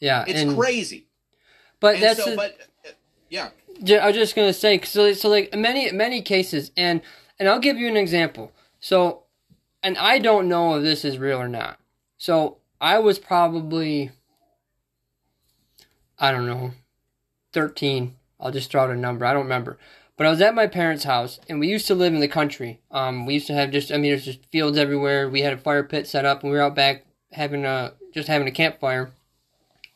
[0.00, 1.06] Yeah, it's and, crazy.
[1.80, 2.56] But and that's so, a, but
[2.86, 2.90] uh,
[3.30, 3.50] yeah.
[4.02, 5.12] I was just gonna say so.
[5.12, 7.02] So like many many cases, and
[7.38, 8.52] and I'll give you an example.
[8.80, 9.24] So,
[9.82, 11.78] and I don't know if this is real or not.
[12.16, 14.12] So I was probably,
[16.18, 16.72] I don't know,
[17.52, 18.16] thirteen.
[18.38, 19.24] I'll just throw out a number.
[19.24, 19.78] I don't remember.
[20.16, 22.80] But I was at my parents' house, and we used to live in the country.
[22.90, 25.28] Um, we used to have just, I mean, there's just fields everywhere.
[25.28, 28.28] We had a fire pit set up, and we were out back having a, just
[28.28, 29.12] having a campfire.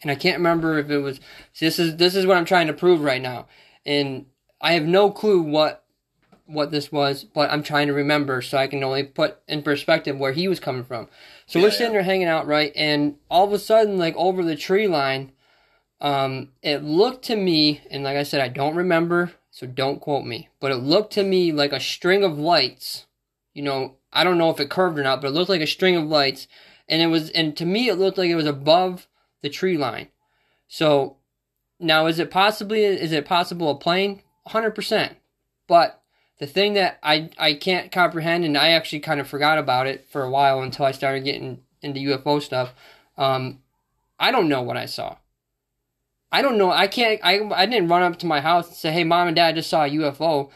[0.02, 1.20] And I can't remember if it was,
[1.58, 3.46] this is, this is what I'm trying to prove right now.
[3.84, 4.26] And
[4.60, 5.84] I have no clue what,
[6.46, 10.18] what this was, but I'm trying to remember so I can only put in perspective
[10.18, 11.08] where he was coming from.
[11.46, 11.98] So yeah, we're sitting yeah.
[11.98, 12.72] there hanging out, right?
[12.74, 15.32] And all of a sudden, like over the tree line,
[16.00, 20.24] um, it looked to me, and like I said, I don't remember, so don't quote
[20.24, 23.06] me, but it looked to me like a string of lights.
[23.52, 25.66] You know, I don't know if it curved or not, but it looked like a
[25.66, 26.48] string of lights,
[26.88, 29.06] and it was, and to me, it looked like it was above
[29.42, 30.08] the tree line.
[30.68, 31.16] So
[31.78, 34.22] now, is it possibly is it possible a plane?
[34.46, 35.16] Hundred percent.
[35.66, 36.02] But
[36.38, 40.06] the thing that I I can't comprehend, and I actually kind of forgot about it
[40.10, 42.74] for a while until I started getting into UFO stuff.
[43.16, 43.60] Um,
[44.18, 45.16] I don't know what I saw.
[46.32, 46.70] I don't know.
[46.70, 47.20] I can't.
[47.22, 49.52] I I didn't run up to my house and say, "Hey, mom and dad, I
[49.52, 50.50] just saw a UFO,"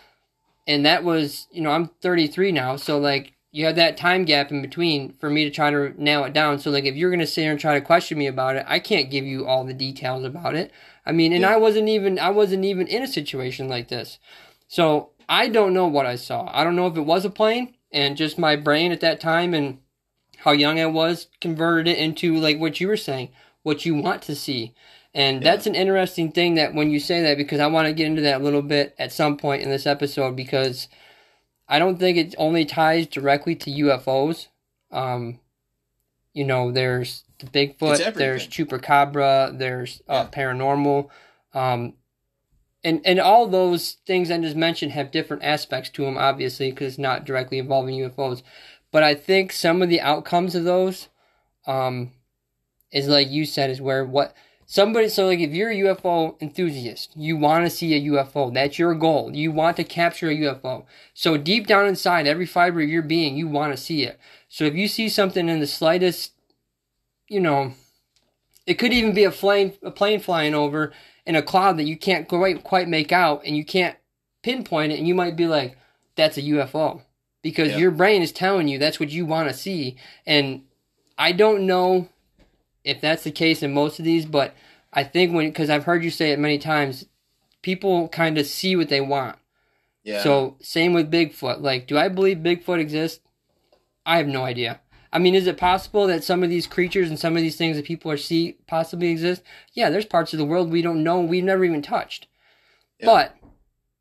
[0.67, 4.51] and that was you know I'm 33 now, so like you have that time gap
[4.51, 6.59] in between for me to try to nail it down.
[6.59, 8.81] So like if you're gonna sit here and try to question me about it, I
[8.81, 10.73] can't give you all the details about it.
[11.07, 11.55] I mean, and yeah.
[11.55, 14.19] I wasn't even I wasn't even in a situation like this.
[14.67, 16.51] So I don't know what I saw.
[16.53, 19.55] I don't know if it was a plane and just my brain at that time
[19.55, 19.79] and
[20.39, 23.29] how young I was converted it into like what you were saying,
[23.63, 24.75] what you want to see.
[25.15, 25.53] And yeah.
[25.53, 28.23] that's an interesting thing that when you say that because I want to get into
[28.23, 30.89] that a little bit at some point in this episode because
[31.69, 34.49] I don't think it only ties directly to UFOs.
[34.91, 35.41] Um,
[36.33, 40.29] you know, there's the Bigfoot, there's Chupacabra, there's uh, yeah.
[40.31, 41.09] paranormal,
[41.53, 41.95] um,
[42.83, 46.95] and and all those things I just mentioned have different aspects to them, obviously, because
[46.95, 48.43] it's not directly involving UFOs.
[48.91, 51.09] But I think some of the outcomes of those,
[51.67, 52.13] um,
[52.93, 54.35] is like you said, is where what
[54.67, 55.09] somebody.
[55.09, 58.53] So like, if you're a UFO enthusiast, you want to see a UFO.
[58.53, 59.35] That's your goal.
[59.35, 60.85] You want to capture a UFO.
[61.13, 64.19] So deep down inside, every fiber of your being, you want to see it.
[64.49, 66.35] So if you see something in the slightest
[67.29, 67.73] you know,
[68.67, 70.93] it could even be a plane a plane flying over
[71.27, 73.97] in a cloud that you can't quite quite make out and you can't
[74.43, 75.77] pinpoint it and you might be like
[76.17, 77.03] that's a UFO
[77.43, 77.79] because yeah.
[77.79, 79.97] your brain is telling you that's what you want to see
[80.27, 80.63] and
[81.17, 82.09] I don't know
[82.85, 84.55] if that's the case in most of these but
[84.93, 87.07] I think when cuz I've heard you say it many times
[87.63, 89.37] people kind of see what they want.
[90.03, 90.23] Yeah.
[90.23, 93.21] So same with Bigfoot like do I believe Bigfoot exists?
[94.07, 94.81] I have no idea.
[95.15, 97.77] I mean, is it possible that some of these creatures and some of these things
[97.77, 99.43] that people are see possibly exist?
[99.73, 102.27] Yeah, there's parts of the world we don't know, we've never even touched.
[102.99, 103.07] Yeah.
[103.07, 103.37] But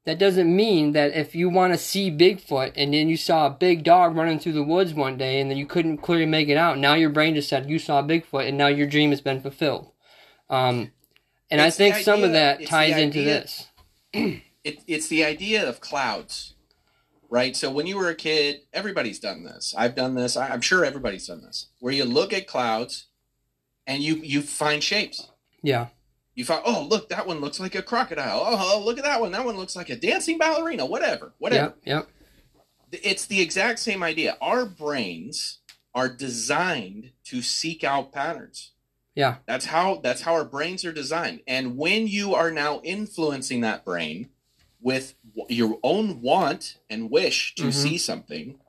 [0.06, 3.52] that doesn't mean that if you want to see Bigfoot and then you saw a
[3.52, 6.58] big dog running through the woods one day and then you couldn't clearly make it
[6.58, 9.42] out, now your brain just said you saw Bigfoot and now your dream has been
[9.42, 9.92] fulfilled.
[10.50, 10.92] Um,
[11.50, 13.68] and it's I think idea, some of that ties into this.
[14.14, 16.54] it, it's the idea of clouds
[17.34, 17.56] right?
[17.56, 19.74] So when you were a kid, everybody's done this.
[19.76, 20.38] I've done this.
[20.38, 21.70] I'm sure everybody's done this.
[21.80, 23.08] Where you look at clouds
[23.88, 25.32] and you you find shapes.
[25.64, 25.88] Yeah.
[26.36, 28.42] You find, oh, look, that one looks like a crocodile.
[28.44, 29.32] Oh, look at that one.
[29.32, 30.86] That one looks like a dancing ballerina.
[30.86, 31.76] Whatever, whatever.
[31.86, 32.08] Yep.
[32.92, 33.02] yep.
[33.04, 34.38] It's the exact same idea.
[34.42, 35.60] Our brains
[35.94, 38.72] are designed to seek out patterns.
[39.16, 39.38] Yeah.
[39.46, 41.42] That's how that's how our brains are designed.
[41.46, 44.30] And when you are now influencing that brain
[44.84, 45.16] with
[45.48, 47.72] your own want and wish to mm-hmm.
[47.72, 48.60] see something.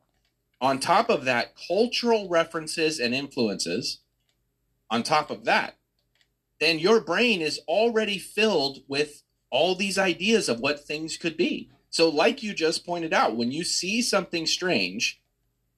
[0.60, 3.98] On top of that, cultural references and influences.
[4.88, 5.76] On top of that,
[6.64, 11.70] then your brain is already filled with all these ideas of what things could be.
[11.90, 15.20] So, like you just pointed out, when you see something strange,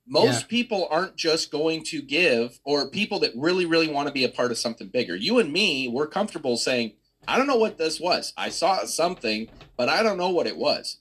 [0.06, 0.46] most yeah.
[0.46, 4.30] people aren't just going to give, or people that really, really want to be a
[4.30, 5.16] part of something bigger.
[5.16, 6.92] You and me, we're comfortable saying,
[7.28, 8.32] I don't know what this was.
[8.36, 10.98] I saw something, but I don't know what it was.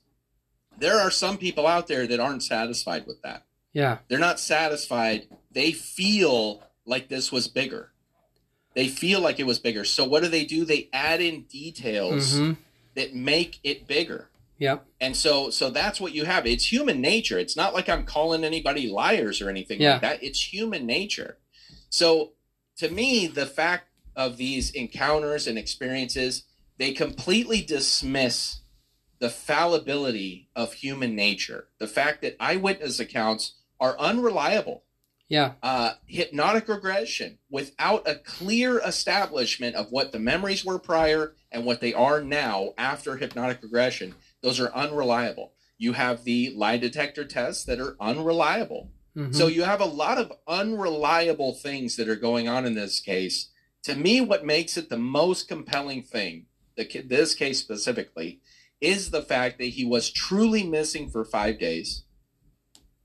[0.77, 3.45] There are some people out there that aren't satisfied with that.
[3.71, 3.99] Yeah.
[4.07, 5.27] They're not satisfied.
[5.51, 7.91] They feel like this was bigger.
[8.76, 9.86] They feel like it was bigger.
[9.86, 10.65] So what do they do?
[10.65, 12.53] They add in details mm-hmm.
[12.95, 14.30] that make it bigger.
[14.57, 14.80] Yeah.
[15.01, 16.45] And so so that's what you have.
[16.45, 17.39] It's human nature.
[17.39, 19.93] It's not like I'm calling anybody liars or anything yeah.
[19.93, 20.23] like that.
[20.23, 21.38] It's human nature.
[21.89, 22.34] So
[22.78, 26.43] to me, the fact of these encounters and experiences,
[26.78, 28.61] they completely dismiss
[29.19, 31.67] the fallibility of human nature.
[31.80, 34.84] The fact that eyewitness accounts are unreliable.
[35.28, 35.53] Yeah.
[35.63, 41.82] Uh, hypnotic regression without a clear establishment of what the memories were prior and what
[41.82, 44.13] they are now after hypnotic regression,
[44.43, 45.53] those are unreliable.
[45.78, 48.91] You have the lie detector tests that are unreliable.
[49.17, 49.34] Mm-hmm.
[49.34, 53.49] So you have a lot of unreliable things that are going on in this case
[53.86, 58.41] to me, what makes it the most compelling thing, the, this case specifically,
[58.82, 62.03] is the fact that he was truly missing for five days.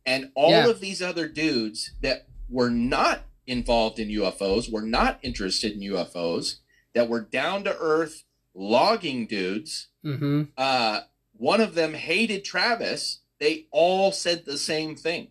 [0.07, 0.69] And all yeah.
[0.69, 6.57] of these other dudes that were not involved in UFOs, were not interested in UFOs,
[6.95, 8.25] that were down to earth
[8.55, 9.89] logging dudes.
[10.05, 10.43] Mm-hmm.
[10.57, 11.01] Uh,
[11.37, 15.29] one of them hated Travis they all said the same thing.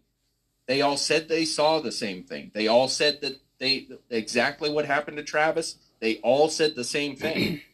[0.67, 2.51] They all said they saw the same thing.
[2.53, 5.75] They all said that they exactly what happened to Travis.
[5.99, 7.61] They all said the same thing.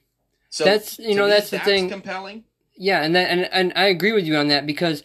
[0.48, 1.90] So that's you know me, that's the that's thing.
[1.90, 2.46] Compelling.
[2.78, 5.04] Yeah, and that and and I agree with you on that because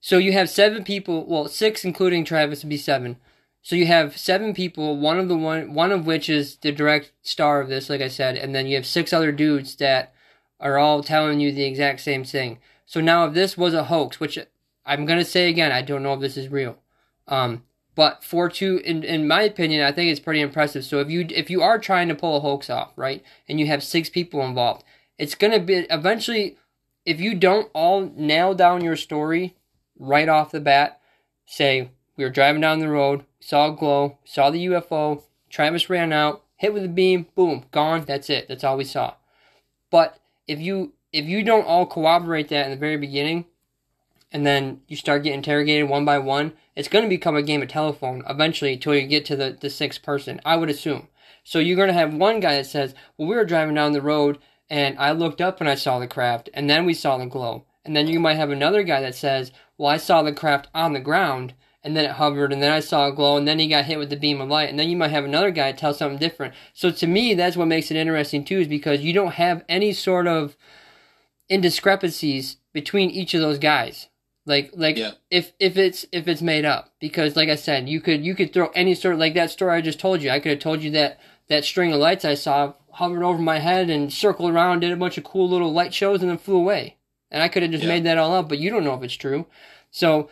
[0.00, 3.16] so you have seven people, well, six including Travis would be seven.
[3.62, 7.12] So you have seven people, one of the one one of which is the direct
[7.22, 10.14] star of this, like I said, and then you have six other dudes that
[10.58, 12.58] are all telling you the exact same thing.
[12.86, 14.38] So now if this was a hoax, which
[14.86, 16.78] I'm gonna say again, I don't know if this is real.
[17.28, 20.84] Um, but for two, in, in my opinion, I think it's pretty impressive.
[20.84, 23.66] So if you if you are trying to pull a hoax off, right, and you
[23.66, 24.82] have six people involved,
[25.18, 26.56] it's gonna be eventually.
[27.06, 29.56] If you don't all nail down your story
[30.00, 31.00] right off the bat,
[31.46, 36.12] say we were driving down the road, saw a glow, saw the UFO, Travis ran
[36.12, 38.04] out, hit with a beam, boom, gone.
[38.06, 38.48] That's it.
[38.48, 39.14] That's all we saw.
[39.90, 43.46] But if you if you don't all corroborate that in the very beginning,
[44.32, 47.62] and then you start getting interrogated one by one, it's going to become a game
[47.62, 51.08] of telephone eventually until you get to the, the sixth person, I would assume.
[51.42, 54.00] So you're going to have one guy that says, Well, we were driving down the
[54.00, 54.38] road
[54.68, 57.64] and I looked up and I saw the craft, and then we saw the glow.
[57.84, 60.92] And then you might have another guy that says, Well, I saw the craft on
[60.92, 63.68] the ground and then it hovered and then I saw a glow and then he
[63.68, 65.94] got hit with the beam of light and then you might have another guy tell
[65.94, 66.54] something different.
[66.74, 69.92] So to me that's what makes it interesting too is because you don't have any
[69.92, 70.56] sort of
[71.50, 74.08] indiscrepancies between each of those guys.
[74.46, 75.12] Like like yeah.
[75.30, 78.52] if if it's if it's made up because like I said you could you could
[78.52, 80.82] throw any sort of like that story I just told you I could have told
[80.82, 81.18] you that
[81.48, 84.96] that string of lights I saw hovered over my head and circled around did a
[84.96, 86.96] bunch of cool little light shows and then flew away
[87.30, 87.90] and I could have just yeah.
[87.90, 89.46] made that all up but you don't know if it's true.
[89.90, 90.28] So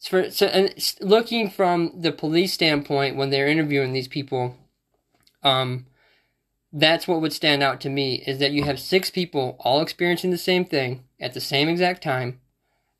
[0.00, 4.56] for so and looking from the police standpoint when they're interviewing these people
[5.42, 5.86] um
[6.72, 10.30] that's what would stand out to me is that you have six people all experiencing
[10.30, 12.40] the same thing at the same exact time.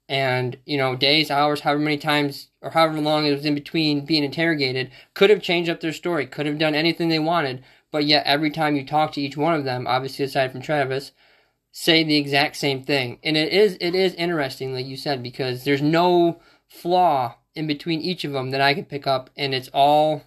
[0.08, 4.06] And you know days hours however many times or however long it was in between
[4.06, 7.62] being interrogated could have changed up their story could have done anything they wanted.
[7.90, 11.12] But yet every time you talk to each one of them obviously aside from travis
[11.80, 15.64] say the exact same thing and it is it is interesting like you said because
[15.64, 19.68] there's no flaw in between each of them that I can pick up, and it's
[19.74, 20.22] all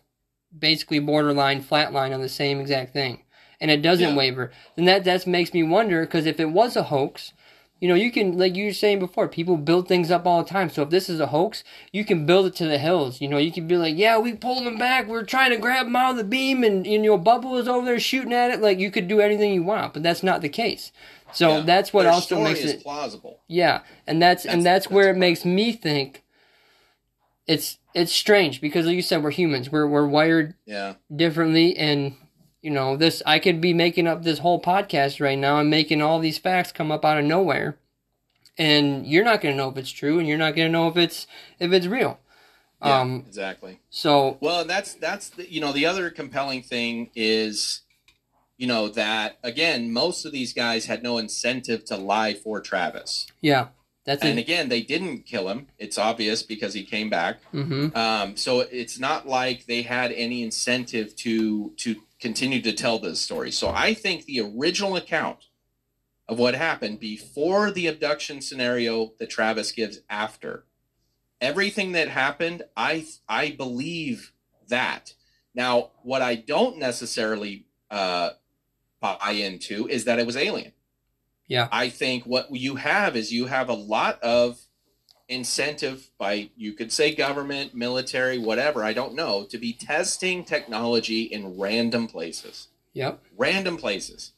[0.58, 3.24] basically borderline flatline on the same exact thing,
[3.62, 4.16] and it doesn't yeah.
[4.16, 4.52] waver.
[4.76, 7.32] Then that that makes me wonder because if it was a hoax,
[7.80, 10.50] you know, you can like you were saying before, people build things up all the
[10.50, 10.70] time.
[10.70, 13.22] So if this is a hoax, you can build it to the hills.
[13.22, 15.08] You know, you can be like, yeah, we pulled them back.
[15.08, 17.70] We are trying to grab them out of the beam, and, and your bubble is
[17.70, 18.60] over there shooting at it.
[18.60, 20.92] Like you could do anything you want, but that's not the case.
[21.34, 21.62] So yeah.
[21.62, 23.40] that's what Their also makes it plausible.
[23.48, 26.24] Yeah, and that's, that's and that's, that's where it makes me think
[27.48, 29.70] it's it's strange because like you said we're humans.
[29.70, 30.96] We're we're wired yeah.
[31.14, 32.16] differently and
[32.62, 36.02] you know this i could be making up this whole podcast right now and making
[36.02, 37.78] all these facts come up out of nowhere.
[38.58, 40.88] And you're not going to know if it's true and you're not going to know
[40.88, 41.28] if it's
[41.60, 42.20] if it's real.
[42.84, 43.80] Yeah, um exactly.
[43.90, 47.82] so well that's that's the, you know the other compelling thing is
[48.62, 53.28] you know that again most of these guys had no incentive to lie for travis
[53.42, 53.68] yeah
[54.04, 55.68] that's and again, they didn't kill him.
[55.78, 57.40] It's obvious because he came back.
[57.54, 57.96] Mm-hmm.
[57.96, 63.22] Um, so it's not like they had any incentive to to continue to tell this
[63.22, 63.52] story.
[63.52, 65.46] So I think the original account
[66.28, 70.66] of what happened before the abduction scenario that Travis gives after
[71.40, 74.34] everything that happened, I I believe
[74.68, 75.14] that.
[75.54, 78.32] Now, what I don't necessarily uh,
[79.02, 80.72] buy into is that it was alien.
[81.48, 81.68] Yeah.
[81.72, 84.62] I think what you have is you have a lot of
[85.28, 91.24] incentive by you could say government, military, whatever, I don't know, to be testing technology
[91.24, 92.68] in random places.
[92.94, 93.22] Yep.
[93.38, 94.34] Random places.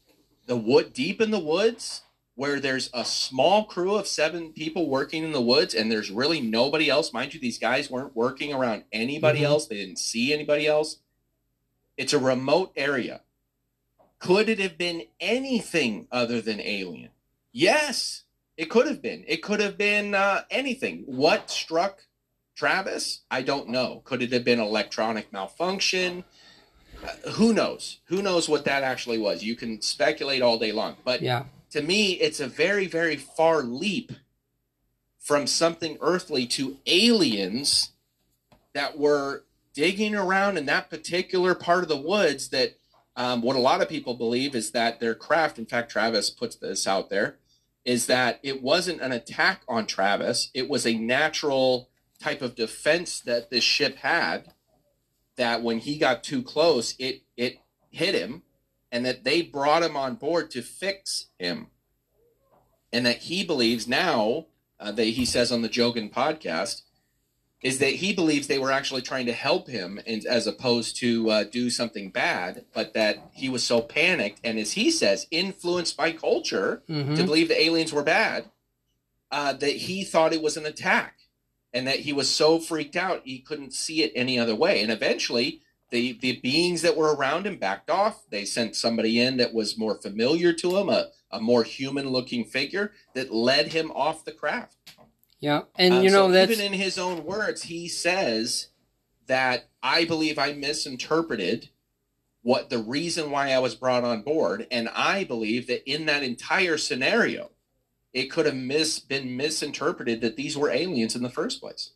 [0.46, 2.02] The wood deep in the woods
[2.36, 6.42] where there's a small crew of seven people working in the woods and there's really
[6.42, 7.14] nobody else.
[7.14, 9.48] Mind you, these guys weren't working around anybody mm-hmm.
[9.48, 9.68] else.
[9.68, 10.98] They didn't see anybody else.
[11.98, 13.22] It's a remote area.
[14.24, 17.10] Could it have been anything other than alien?
[17.52, 18.24] Yes,
[18.56, 19.26] it could have been.
[19.28, 21.04] It could have been uh, anything.
[21.08, 22.04] What struck
[22.56, 23.24] Travis?
[23.30, 24.02] I don't know.
[24.06, 26.24] Could it have been electronic malfunction?
[27.04, 28.00] Uh, who knows?
[28.06, 29.44] Who knows what that actually was?
[29.44, 30.96] You can speculate all day long.
[31.04, 31.44] But yeah.
[31.72, 34.14] to me, it's a very, very far leap
[35.20, 37.92] from something earthly to aliens
[38.72, 39.44] that were
[39.74, 42.78] digging around in that particular part of the woods that
[43.16, 46.56] um, what a lot of people believe is that their craft, in fact, Travis puts
[46.56, 47.38] this out there,
[47.86, 50.50] is that it wasn't an attack on Travis.
[50.54, 51.90] It was a natural
[52.20, 54.54] type of defense that this ship had.
[55.36, 57.58] That when he got too close, it it
[57.90, 58.44] hit him,
[58.92, 61.68] and that they brought him on board to fix him,
[62.92, 64.46] and that he believes now
[64.80, 66.84] uh, that he says on the Joe Rogan podcast
[67.64, 71.30] is that he believes they were actually trying to help him and, as opposed to
[71.30, 75.96] uh, do something bad, but that he was so panicked and, as he says, influenced
[75.96, 77.16] by culture mm-hmm.
[77.16, 78.52] to believe the aliens were bad,
[79.32, 81.20] uh, that he thought it was an attack
[81.72, 84.82] and that he was so freaked out he couldn't see it any other way.
[84.82, 88.24] And eventually, the, the beings that were around him backed off.
[88.30, 92.46] They sent somebody in that was more familiar to him, a, a more human looking
[92.46, 94.76] figure that led him off the craft.
[95.44, 98.70] Yeah, and um, you know so that's even in his own words, he says
[99.28, 101.68] that I believe I misinterpreted
[102.44, 106.24] what the reason why I was brought on board, and I believe that in that
[106.24, 107.52] entire scenario,
[108.14, 111.92] it could have mis- been misinterpreted that these were aliens in the first place.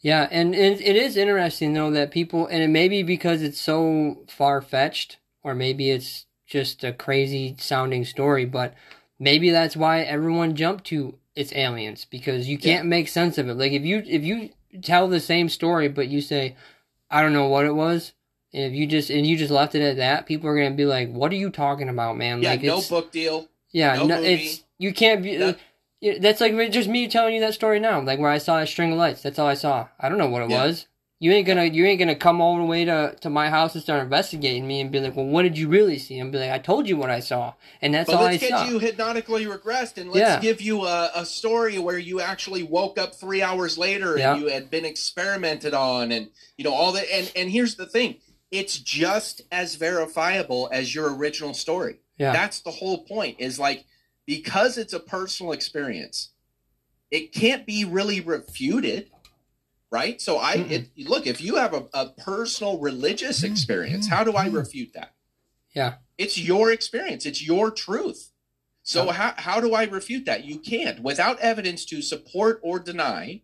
[0.00, 3.60] Yeah, and it, it is interesting though that people, and it may be because it's
[3.60, 8.74] so far fetched, or maybe it's just a crazy sounding story, but
[9.16, 12.88] maybe that's why everyone jumped to it's aliens because you can't yeah.
[12.88, 13.54] make sense of it.
[13.54, 14.50] Like if you if you
[14.82, 16.56] tell the same story but you say
[17.10, 18.12] I don't know what it was,
[18.52, 20.86] and if you just and you just left it at that, people are gonna be
[20.86, 23.48] like, "What are you talking about, man?" Yeah, like no book deal.
[23.72, 25.38] Yeah, no, no it's you can't be.
[25.38, 25.54] No.
[26.18, 28.92] That's like just me telling you that story now, like where I saw a string
[28.92, 29.22] of lights.
[29.22, 29.88] That's all I saw.
[29.98, 30.64] I don't know what it yeah.
[30.64, 30.86] was.
[31.22, 33.82] You ain't gonna you ain't gonna come all the way to, to my house and
[33.82, 36.18] start investigating me and be like, well, what did you really see?
[36.18, 37.52] And be like, I told you what I saw,
[37.82, 38.46] and that's but all I saw.
[38.46, 40.40] Let's get you hypnotically regressed, and let's yeah.
[40.40, 44.36] give you a, a story where you actually woke up three hours later and yeah.
[44.36, 47.04] you had been experimented on, and you know all that.
[47.12, 48.16] And and here's the thing,
[48.50, 52.00] it's just as verifiable as your original story.
[52.16, 53.36] Yeah, that's the whole point.
[53.40, 53.84] Is like
[54.24, 56.30] because it's a personal experience,
[57.10, 59.10] it can't be really refuted
[59.90, 60.20] right?
[60.20, 63.52] So I it, look if you have a, a personal religious mm-hmm.
[63.52, 64.56] experience, how do I mm-hmm.
[64.56, 65.14] refute that?
[65.74, 68.30] Yeah, it's your experience, it's your truth.
[68.82, 69.12] So yeah.
[69.12, 70.44] how how do I refute that?
[70.44, 73.42] You can't without evidence to support or deny.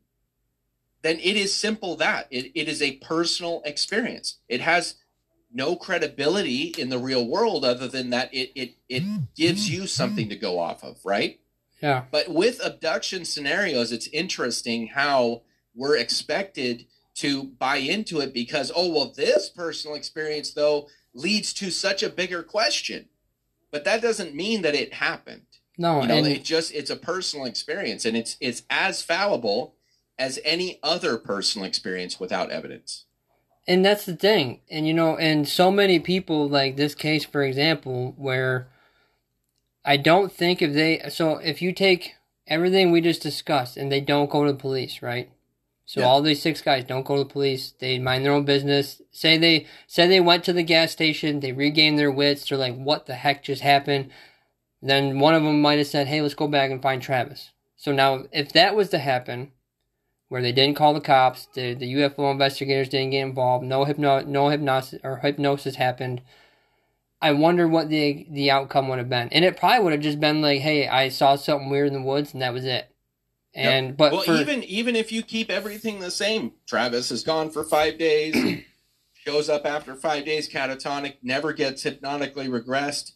[1.03, 4.39] Then it is simple that it, it is a personal experience.
[4.49, 4.97] It has
[5.53, 9.25] no credibility in the real world other than that it it it mm-hmm.
[9.37, 11.39] gives you something to go off of, right?
[11.81, 12.05] Yeah.
[12.11, 15.43] But with abduction scenarios, it's interesting how
[15.77, 21.70] we're expected to buy into it because oh well this personal experience though leads to
[21.70, 23.09] such a bigger question.
[23.70, 25.43] But that doesn't mean that it happened.
[25.79, 26.27] No you know and...
[26.27, 29.74] it just it's a personal experience and it's it's as fallible
[30.18, 33.05] as any other personal experience without evidence.
[33.68, 37.43] And that's the thing and you know and so many people like this case for
[37.43, 38.68] example where
[39.85, 42.14] i don't think if they so if you take
[42.47, 45.31] everything we just discussed and they don't go to the police right
[45.87, 46.07] so yeah.
[46.07, 47.72] all these six guys don't go to the police.
[47.78, 49.01] They mind their own business.
[49.12, 51.39] Say they say they went to the gas station.
[51.39, 52.49] They regained their wits.
[52.49, 54.11] They're like, "What the heck just happened?"
[54.82, 57.93] Then one of them might have said, "Hey, let's go back and find Travis." So
[57.93, 59.53] now, if that was to happen,
[60.28, 64.22] where they didn't call the cops, the the UFO investigators didn't get involved, no hypno
[64.22, 66.20] no hypnosis or hypnosis happened.
[67.22, 70.18] I wonder what the the outcome would have been, and it probably would have just
[70.18, 72.91] been like, "Hey, I saw something weird in the woods, and that was it."
[73.57, 73.97] And yep.
[73.97, 77.65] but well, for, even even if you keep everything the same, Travis is gone for
[77.65, 78.63] five days,
[79.15, 83.13] shows up after five days catatonic, never gets hypnotically regressed.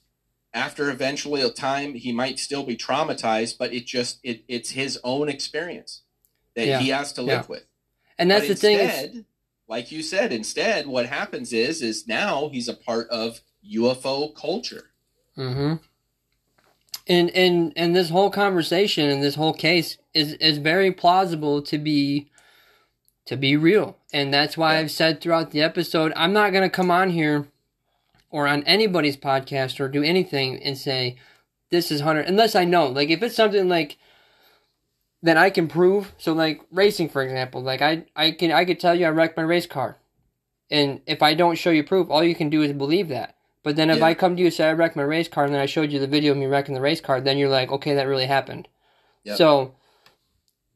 [0.54, 4.98] After eventually a time, he might still be traumatized, but it just it, it's his
[5.04, 6.02] own experience
[6.56, 6.78] that yeah.
[6.78, 7.46] he has to live yeah.
[7.46, 7.64] with.
[8.18, 9.24] And that's but the instead, thing.
[9.68, 14.90] like you said, instead, what happens is is now he's a part of UFO culture.
[15.36, 15.84] Mm-hmm
[17.10, 21.76] and and and this whole conversation and this whole case is is very plausible to
[21.76, 22.30] be
[23.26, 23.98] to be real.
[24.12, 27.48] And that's why i've said throughout the episode i'm not going to come on here
[28.30, 31.16] or on anybody's podcast or do anything and say
[31.70, 32.86] this is 100 unless i know.
[32.86, 33.98] Like if it's something like
[35.22, 38.80] that i can prove so like racing for example like i i can i could
[38.80, 39.98] tell you i wrecked my race car.
[40.70, 43.76] And if i don't show you proof all you can do is believe that but
[43.76, 44.06] then if yeah.
[44.06, 45.92] I come to you and say I wrecked my race car and then I showed
[45.92, 48.26] you the video of me wrecking the race car, then you're like, okay, that really
[48.26, 48.68] happened.
[49.24, 49.36] Yep.
[49.36, 49.74] So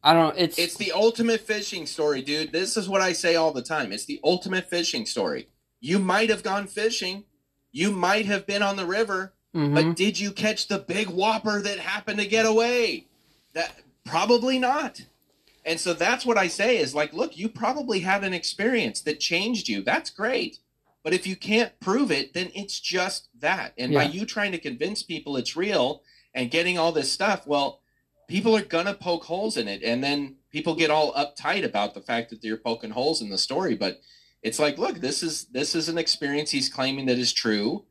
[0.02, 0.36] I don't.
[0.36, 2.52] It's it's the ultimate fishing story, dude.
[2.52, 3.90] This is what I say all the time.
[3.90, 5.48] It's the ultimate fishing story.
[5.80, 7.24] You might have gone fishing,
[7.72, 9.74] you might have been on the river, mm-hmm.
[9.74, 13.06] but did you catch the big whopper that happened to get away?
[13.54, 15.02] That probably not.
[15.64, 19.20] And so that's what I say is like, look, you probably had an experience that
[19.20, 19.82] changed you.
[19.82, 20.58] That's great.
[21.04, 23.74] But if you can't prove it, then it's just that.
[23.76, 24.00] And yeah.
[24.00, 26.02] by you trying to convince people it's real
[26.34, 27.82] and getting all this stuff, well,
[28.26, 32.00] people are gonna poke holes in it, and then people get all uptight about the
[32.00, 33.74] fact that they're poking holes in the story.
[33.74, 34.00] But
[34.42, 37.84] it's like, look, this is this is an experience he's claiming that is true,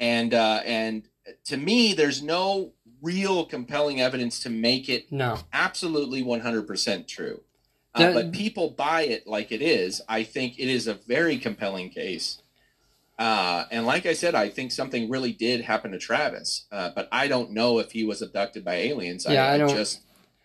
[0.00, 1.06] and uh, and
[1.44, 7.42] to me, there's no real compelling evidence to make it no absolutely 100% true.
[7.94, 10.02] Uh, but people buy it like it is.
[10.08, 12.42] I think it is a very compelling case.
[13.18, 17.08] Uh, and like I said, I think something really did happen to Travis, uh, but
[17.12, 19.26] I don't know if he was abducted by aliens.
[19.28, 20.00] Yeah, I, I, don't, just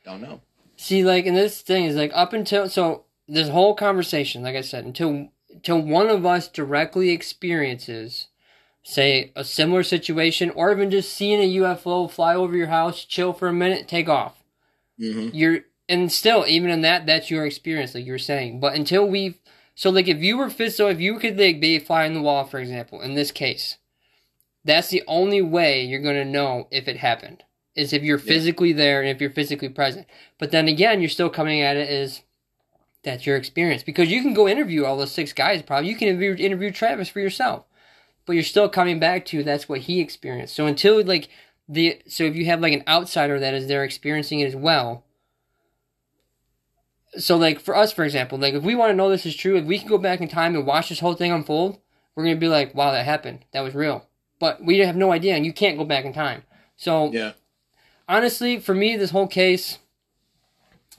[0.06, 0.42] don't know.
[0.78, 4.62] See, like, and this thing is like up until so this whole conversation, like I
[4.62, 8.28] said, until until one of us directly experiences,
[8.84, 13.34] say, a similar situation, or even just seeing a UFO fly over your house, chill
[13.34, 14.44] for a minute, take off.
[15.00, 15.36] Mm-hmm.
[15.36, 18.60] You're and still, even in that, that's your experience, like you were saying.
[18.60, 19.40] But until we've
[19.80, 22.44] so like if you were so if you could like be fly on the wall,
[22.44, 23.78] for example, in this case,
[24.66, 27.44] that's the only way you're gonna know if it happened.
[27.76, 30.06] Is if you're physically there and if you're physically present.
[30.38, 32.24] But then again, you're still coming at it as
[33.06, 33.82] that's your experience.
[33.82, 35.90] Because you can go interview all those six guys probably.
[35.90, 37.64] You can interview, interview Travis for yourself.
[38.26, 40.56] But you're still coming back to that's what he experienced.
[40.58, 41.30] So until like
[41.70, 45.06] the so if you have like an outsider that is there experiencing it as well,
[47.20, 49.58] so like for us for example like if we want to know this is true
[49.58, 51.80] if we can go back in time and watch this whole thing unfold
[52.20, 53.46] we're going to be like wow that happened.
[53.54, 54.06] That was real.
[54.40, 56.44] But we have no idea and you can't go back in time.
[56.76, 57.32] So yeah.
[58.10, 59.78] honestly for me this whole case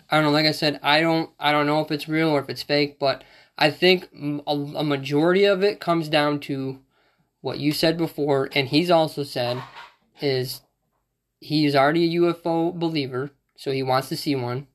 [0.08, 2.40] i don't know like i said i don't i don't know if it's real or
[2.40, 3.22] if it's fake but
[3.58, 4.08] i think
[4.46, 6.80] a, a majority of it comes down to
[7.40, 9.62] what you said before and he's also said
[10.20, 10.60] is
[11.40, 14.66] he's already a ufo believer so he wants to see one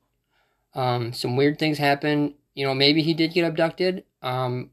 [0.75, 2.35] um, some weird things happen.
[2.53, 4.03] You know, maybe he did get abducted.
[4.21, 4.71] Um,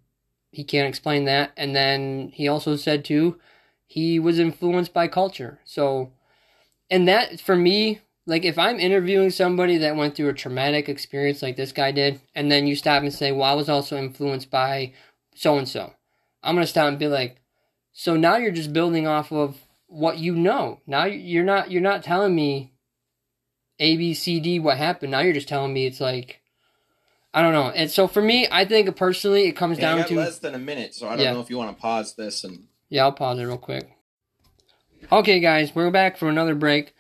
[0.51, 1.53] he can't explain that.
[1.57, 3.39] And then he also said too,
[3.87, 5.61] he was influenced by culture.
[5.65, 6.13] So,
[6.91, 11.43] and that for me, like if I'm interviewing somebody that went through a traumatic experience
[11.43, 14.51] like this guy did, and then you stop and say, "Well, I was also influenced
[14.51, 14.93] by
[15.35, 15.95] so and so,"
[16.43, 17.41] I'm gonna stop and be like,
[17.93, 19.57] "So now you're just building off of
[19.89, 20.81] what you know.
[20.87, 22.72] Now you're not you're not telling me
[23.79, 25.13] a, B, C, D, what happened.
[25.13, 26.41] Now you're just telling me it's like,
[27.35, 27.71] I don't know.
[27.71, 30.95] And so for me, I think personally, it comes down to less than a minute.
[30.95, 31.33] So I don't yeah.
[31.33, 32.67] know if you want to pause this and.
[32.89, 33.91] Yeah, I'll pause it real quick.
[35.11, 36.95] Okay, guys, we're back for another break.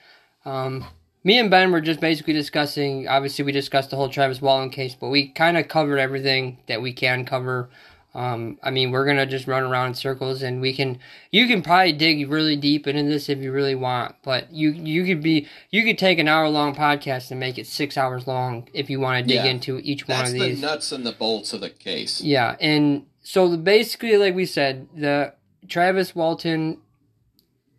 [0.44, 0.86] Um,
[1.22, 3.06] me and Ben were just basically discussing.
[3.06, 6.82] Obviously, we discussed the whole Travis Walton case, but we kind of covered everything that
[6.82, 7.70] we can cover
[8.14, 10.98] um, I mean, we're gonna just run around in circles, and we can.
[11.30, 15.06] You can probably dig really deep into this if you really want, but you you
[15.06, 18.68] could be you could take an hour long podcast and make it six hours long
[18.74, 19.50] if you want to dig yeah.
[19.50, 20.60] into each That's one of these.
[20.60, 22.20] That's the nuts and the bolts of the case.
[22.20, 25.32] Yeah, and so basically, like we said, the
[25.66, 26.81] Travis Walton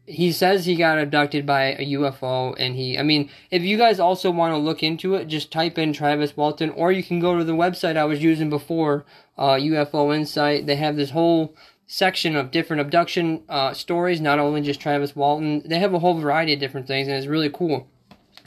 [0.06, 4.00] he says he got abducted by a UFO, and he, I mean, if you guys
[4.00, 7.38] also want to look into it, just type in Travis Walton, or you can go
[7.38, 9.06] to the website I was using before,
[9.38, 10.66] uh, UFO Insight.
[10.66, 11.56] They have this whole
[11.88, 15.62] section of different abduction uh, stories, not only just Travis Walton.
[15.66, 17.88] They have a whole variety of different things, and it's really cool.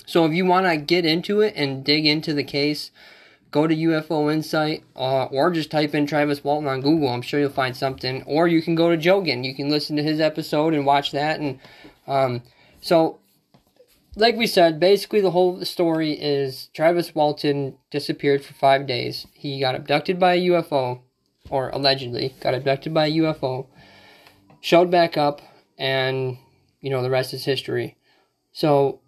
[0.05, 2.91] So if you want to get into it and dig into the case,
[3.51, 7.09] go to UFO Insight uh, or just type in Travis Walton on Google.
[7.09, 8.23] I'm sure you'll find something.
[8.23, 9.45] Or you can go to Joe Rogan.
[9.45, 11.41] You can listen to his episode and watch that.
[11.41, 11.59] And
[12.07, 12.43] um,
[12.81, 13.19] so,
[14.15, 19.27] like we said, basically the whole story is Travis Walton disappeared for five days.
[19.33, 21.01] He got abducted by a UFO,
[21.51, 23.67] or allegedly got abducted by a UFO,
[24.61, 25.43] showed back up,
[25.79, 26.39] and
[26.81, 27.97] you know the rest is history.
[28.53, 29.01] So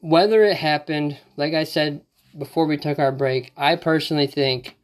[0.00, 2.02] whether it happened, like I said
[2.36, 4.76] before we took our break, I personally think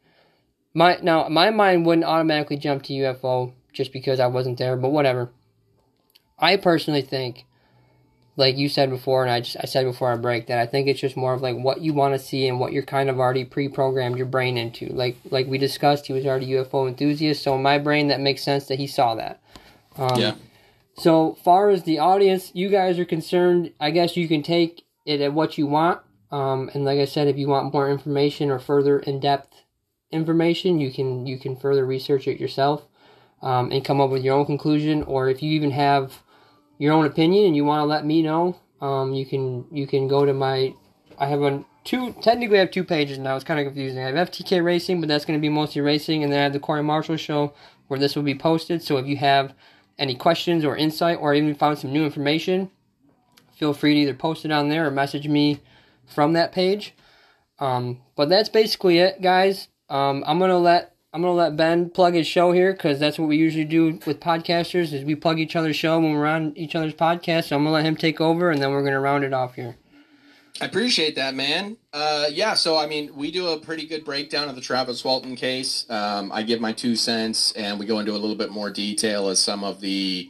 [0.73, 4.89] my now my mind wouldn't automatically jump to UFO just because I wasn't there, but
[4.89, 5.29] whatever.
[6.37, 7.45] I personally think,
[8.37, 10.87] like you said before, and I just I said before our break that I think
[10.87, 13.19] it's just more of like what you want to see and what you're kind of
[13.19, 14.87] already pre-programmed your brain into.
[14.87, 18.19] Like like we discussed, he was already a UFO enthusiast, so in my brain that
[18.19, 19.41] makes sense that he saw that.
[19.97, 20.35] Um, yeah.
[20.95, 25.21] So far as the audience, you guys are concerned, I guess you can take it
[25.21, 26.01] at what you want.
[26.31, 29.63] Um, and like I said, if you want more information or further in-depth
[30.11, 32.85] information, you can you can further research it yourself
[33.41, 35.03] um, and come up with your own conclusion.
[35.03, 36.21] Or if you even have
[36.77, 40.07] your own opinion and you want to let me know, um, you can you can
[40.07, 40.73] go to my
[41.17, 43.35] I have a two technically I have two pages now.
[43.35, 43.99] It's kind of confusing.
[43.99, 46.53] I have FTK Racing, but that's going to be mostly racing, and then I have
[46.53, 47.53] the Corey Marshall Show
[47.87, 48.83] where this will be posted.
[48.83, 49.53] So if you have
[49.97, 52.71] any questions or insight, or even found some new information,
[53.55, 55.59] feel free to either post it on there or message me
[56.09, 56.93] from that page.
[57.59, 59.67] Um, but that's basically it, guys.
[59.89, 63.27] Um, I'm gonna let I'm gonna let Ben plug his show here because that's what
[63.27, 66.75] we usually do with podcasters is we plug each other's show when we're on each
[66.75, 67.45] other's podcast.
[67.45, 69.75] So I'm gonna let him take over and then we're gonna round it off here.
[70.61, 71.77] I appreciate that, man.
[71.93, 75.35] Uh, yeah, so I mean, we do a pretty good breakdown of the Travis Walton
[75.35, 75.85] case.
[75.89, 79.29] Um, I give my two cents, and we go into a little bit more detail
[79.29, 80.29] as some of the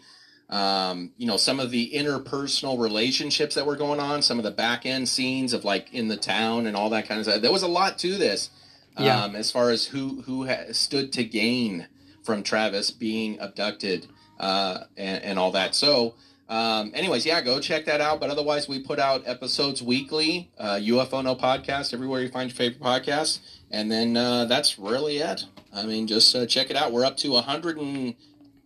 [0.50, 4.52] um, you know, some of the interpersonal relationships that were going on, some of the
[4.52, 7.42] back end scenes of like in the town and all that kind of stuff.
[7.42, 8.50] There was a lot to this,
[8.98, 9.24] yeah.
[9.24, 11.88] um, as far as who who ha- stood to gain
[12.24, 14.08] from Travis being abducted
[14.40, 15.76] uh, and, and all that.
[15.76, 16.16] So,
[16.48, 18.20] um, anyways, yeah, go check that out.
[18.20, 22.56] But otherwise, we put out episodes weekly, uh, UFO No Podcast, everywhere you find your
[22.56, 23.40] favorite podcasts.
[23.70, 25.46] And then uh, that's really it.
[25.72, 26.92] I mean, just uh, check it out.
[26.92, 28.16] We're up to 120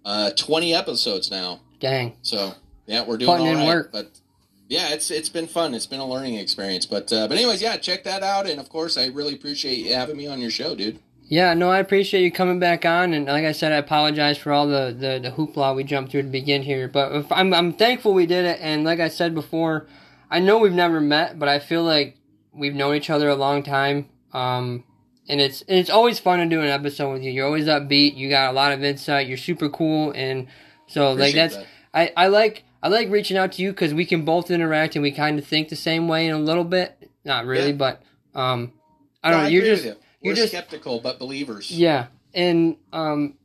[0.06, 1.60] uh, episodes now.
[1.84, 2.16] Dang.
[2.22, 2.54] So
[2.88, 3.68] yeah, we're doing Putting all right.
[3.68, 3.92] Work.
[3.92, 4.20] But
[4.70, 5.76] yeah, it's it's been fun.
[5.76, 6.86] It's been a learning experience.
[6.86, 8.48] But uh, but anyways, yeah, check that out.
[8.48, 11.00] And of course, I really appreciate you having me on your show, dude.
[11.26, 14.52] Yeah, no, I appreciate you coming back on, and like I said, I apologize for
[14.52, 18.14] all the, the, the hoopla we jumped through to begin here, but I'm I'm thankful
[18.14, 19.88] we did it, and like I said before,
[20.30, 22.18] I know we've never met, but I feel like
[22.54, 24.84] we've known each other a long time, um,
[25.28, 27.32] and it's it's always fun to do an episode with you.
[27.32, 30.48] You're always upbeat, you got a lot of insight, you're super cool, and
[30.88, 31.66] so like that's that.
[31.94, 35.04] I I like I like reaching out to you because we can both interact and
[35.04, 37.74] we kind of think the same way in a little bit, not really, yeah.
[37.74, 38.04] but
[38.36, 38.74] um,
[39.24, 39.50] I don't no, know.
[39.50, 41.72] You're just we're just, skeptical but believers.
[41.72, 43.36] Yeah, and um,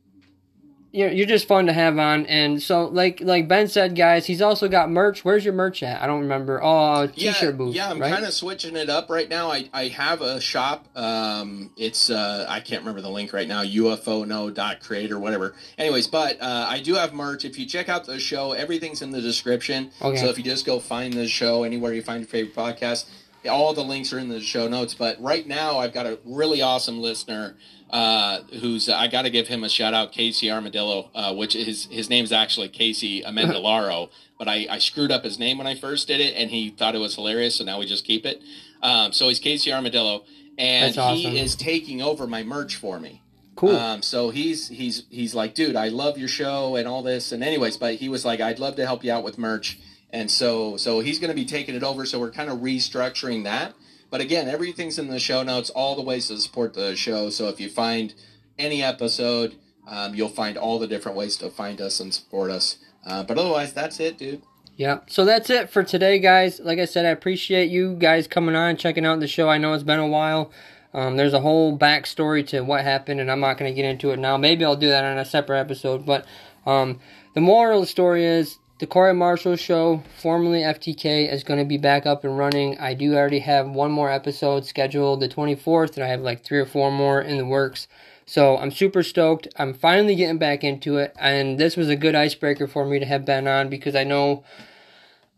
[0.91, 2.25] you're you're just fun to have on.
[2.25, 5.23] And so, like like Ben said, guys, he's also got merch.
[5.23, 6.01] Where's your merch at?
[6.01, 6.59] I don't remember.
[6.63, 7.75] Oh, t-shirt yeah, booth.
[7.75, 8.11] Yeah, I'm right?
[8.11, 9.51] kind of switching it up right now.
[9.51, 10.87] I, I have a shop.
[10.97, 13.63] Um, it's uh, I can't remember the link right now.
[13.63, 15.53] UFO no dot create or whatever.
[15.77, 17.45] Anyways, but uh, I do have merch.
[17.45, 19.91] If you check out the show, everything's in the description.
[20.01, 20.17] Okay.
[20.17, 23.05] So if you just go find the show anywhere you find your favorite podcast
[23.47, 24.93] all the links are in the show notes.
[24.93, 27.55] But right now, I've got a really awesome listener
[27.89, 31.85] uh, who's I got to give him a shout out, Casey Armadillo, uh, which his
[31.85, 35.75] his name is actually Casey Amendolaro, but I, I screwed up his name when I
[35.75, 38.41] first did it, and he thought it was hilarious, so now we just keep it.
[38.81, 40.23] Um, so he's Casey Armadillo,
[40.57, 41.15] and awesome.
[41.15, 43.21] he is taking over my merch for me.
[43.55, 43.75] Cool.
[43.75, 47.43] Um, so he's he's he's like, dude, I love your show and all this, and
[47.43, 49.79] anyways, but he was like, I'd love to help you out with merch
[50.11, 52.05] and so so he's going to be taking it over.
[52.05, 53.73] So we're kind of restructuring that.
[54.09, 57.29] But again, everything's in the show notes, all the ways to support the show.
[57.29, 58.13] So if you find
[58.57, 59.55] any episode,
[59.87, 62.77] um, you'll find all the different ways to find us and support us.
[63.05, 64.41] Uh, but otherwise, that's it, dude.
[64.75, 64.99] Yeah.
[65.07, 66.59] So that's it for today, guys.
[66.59, 69.49] Like I said, I appreciate you guys coming on, checking out the show.
[69.49, 70.51] I know it's been a while.
[70.93, 74.11] Um, there's a whole backstory to what happened, and I'm not going to get into
[74.11, 74.37] it now.
[74.37, 76.05] Maybe I'll do that on a separate episode.
[76.05, 76.25] But
[76.65, 76.99] um,
[77.35, 81.65] the moral of the story is the Corey Marshall Show, formerly FTK, is going to
[81.65, 82.79] be back up and running.
[82.79, 86.59] I do already have one more episode scheduled the 24th, and I have like three
[86.59, 87.89] or four more in the works.
[88.25, 89.49] So I'm super stoked.
[89.57, 93.05] I'm finally getting back into it, and this was a good icebreaker for me to
[93.05, 94.45] have Ben on because I know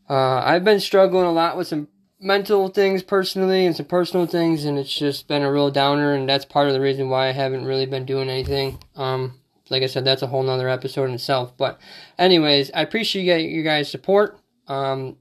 [0.08, 1.88] uh, I've been struggling a lot with some
[2.20, 6.30] mental things personally and some personal things, and it's just been a real downer, and
[6.30, 8.78] that's part of the reason why I haven't really been doing anything.
[8.96, 9.41] Um,
[9.72, 11.58] like I said, that's a whole nother episode in itself.
[11.58, 11.80] But,
[12.20, 14.38] anyways, I appreciate you guys' support.
[14.68, 15.18] Um,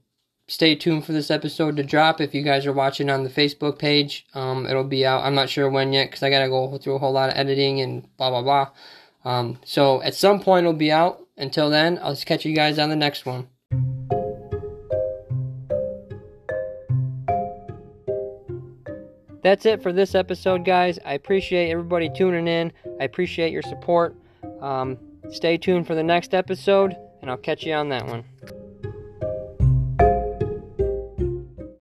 [0.47, 3.79] stay tuned for this episode to drop if you guys are watching on the Facebook
[3.79, 4.27] page.
[4.33, 5.23] Um, it'll be out.
[5.23, 7.79] I'm not sure when yet because I gotta go through a whole lot of editing
[7.79, 8.69] and blah blah blah.
[9.23, 11.19] Um, so at some point it'll be out.
[11.37, 13.47] Until then, I'll just catch you guys on the next one.
[19.43, 20.99] That's it for this episode, guys.
[21.03, 22.71] I appreciate everybody tuning in.
[22.99, 24.15] I appreciate your support.
[24.61, 24.97] Um,
[25.31, 28.23] stay tuned for the next episode, and I'll catch you on that one.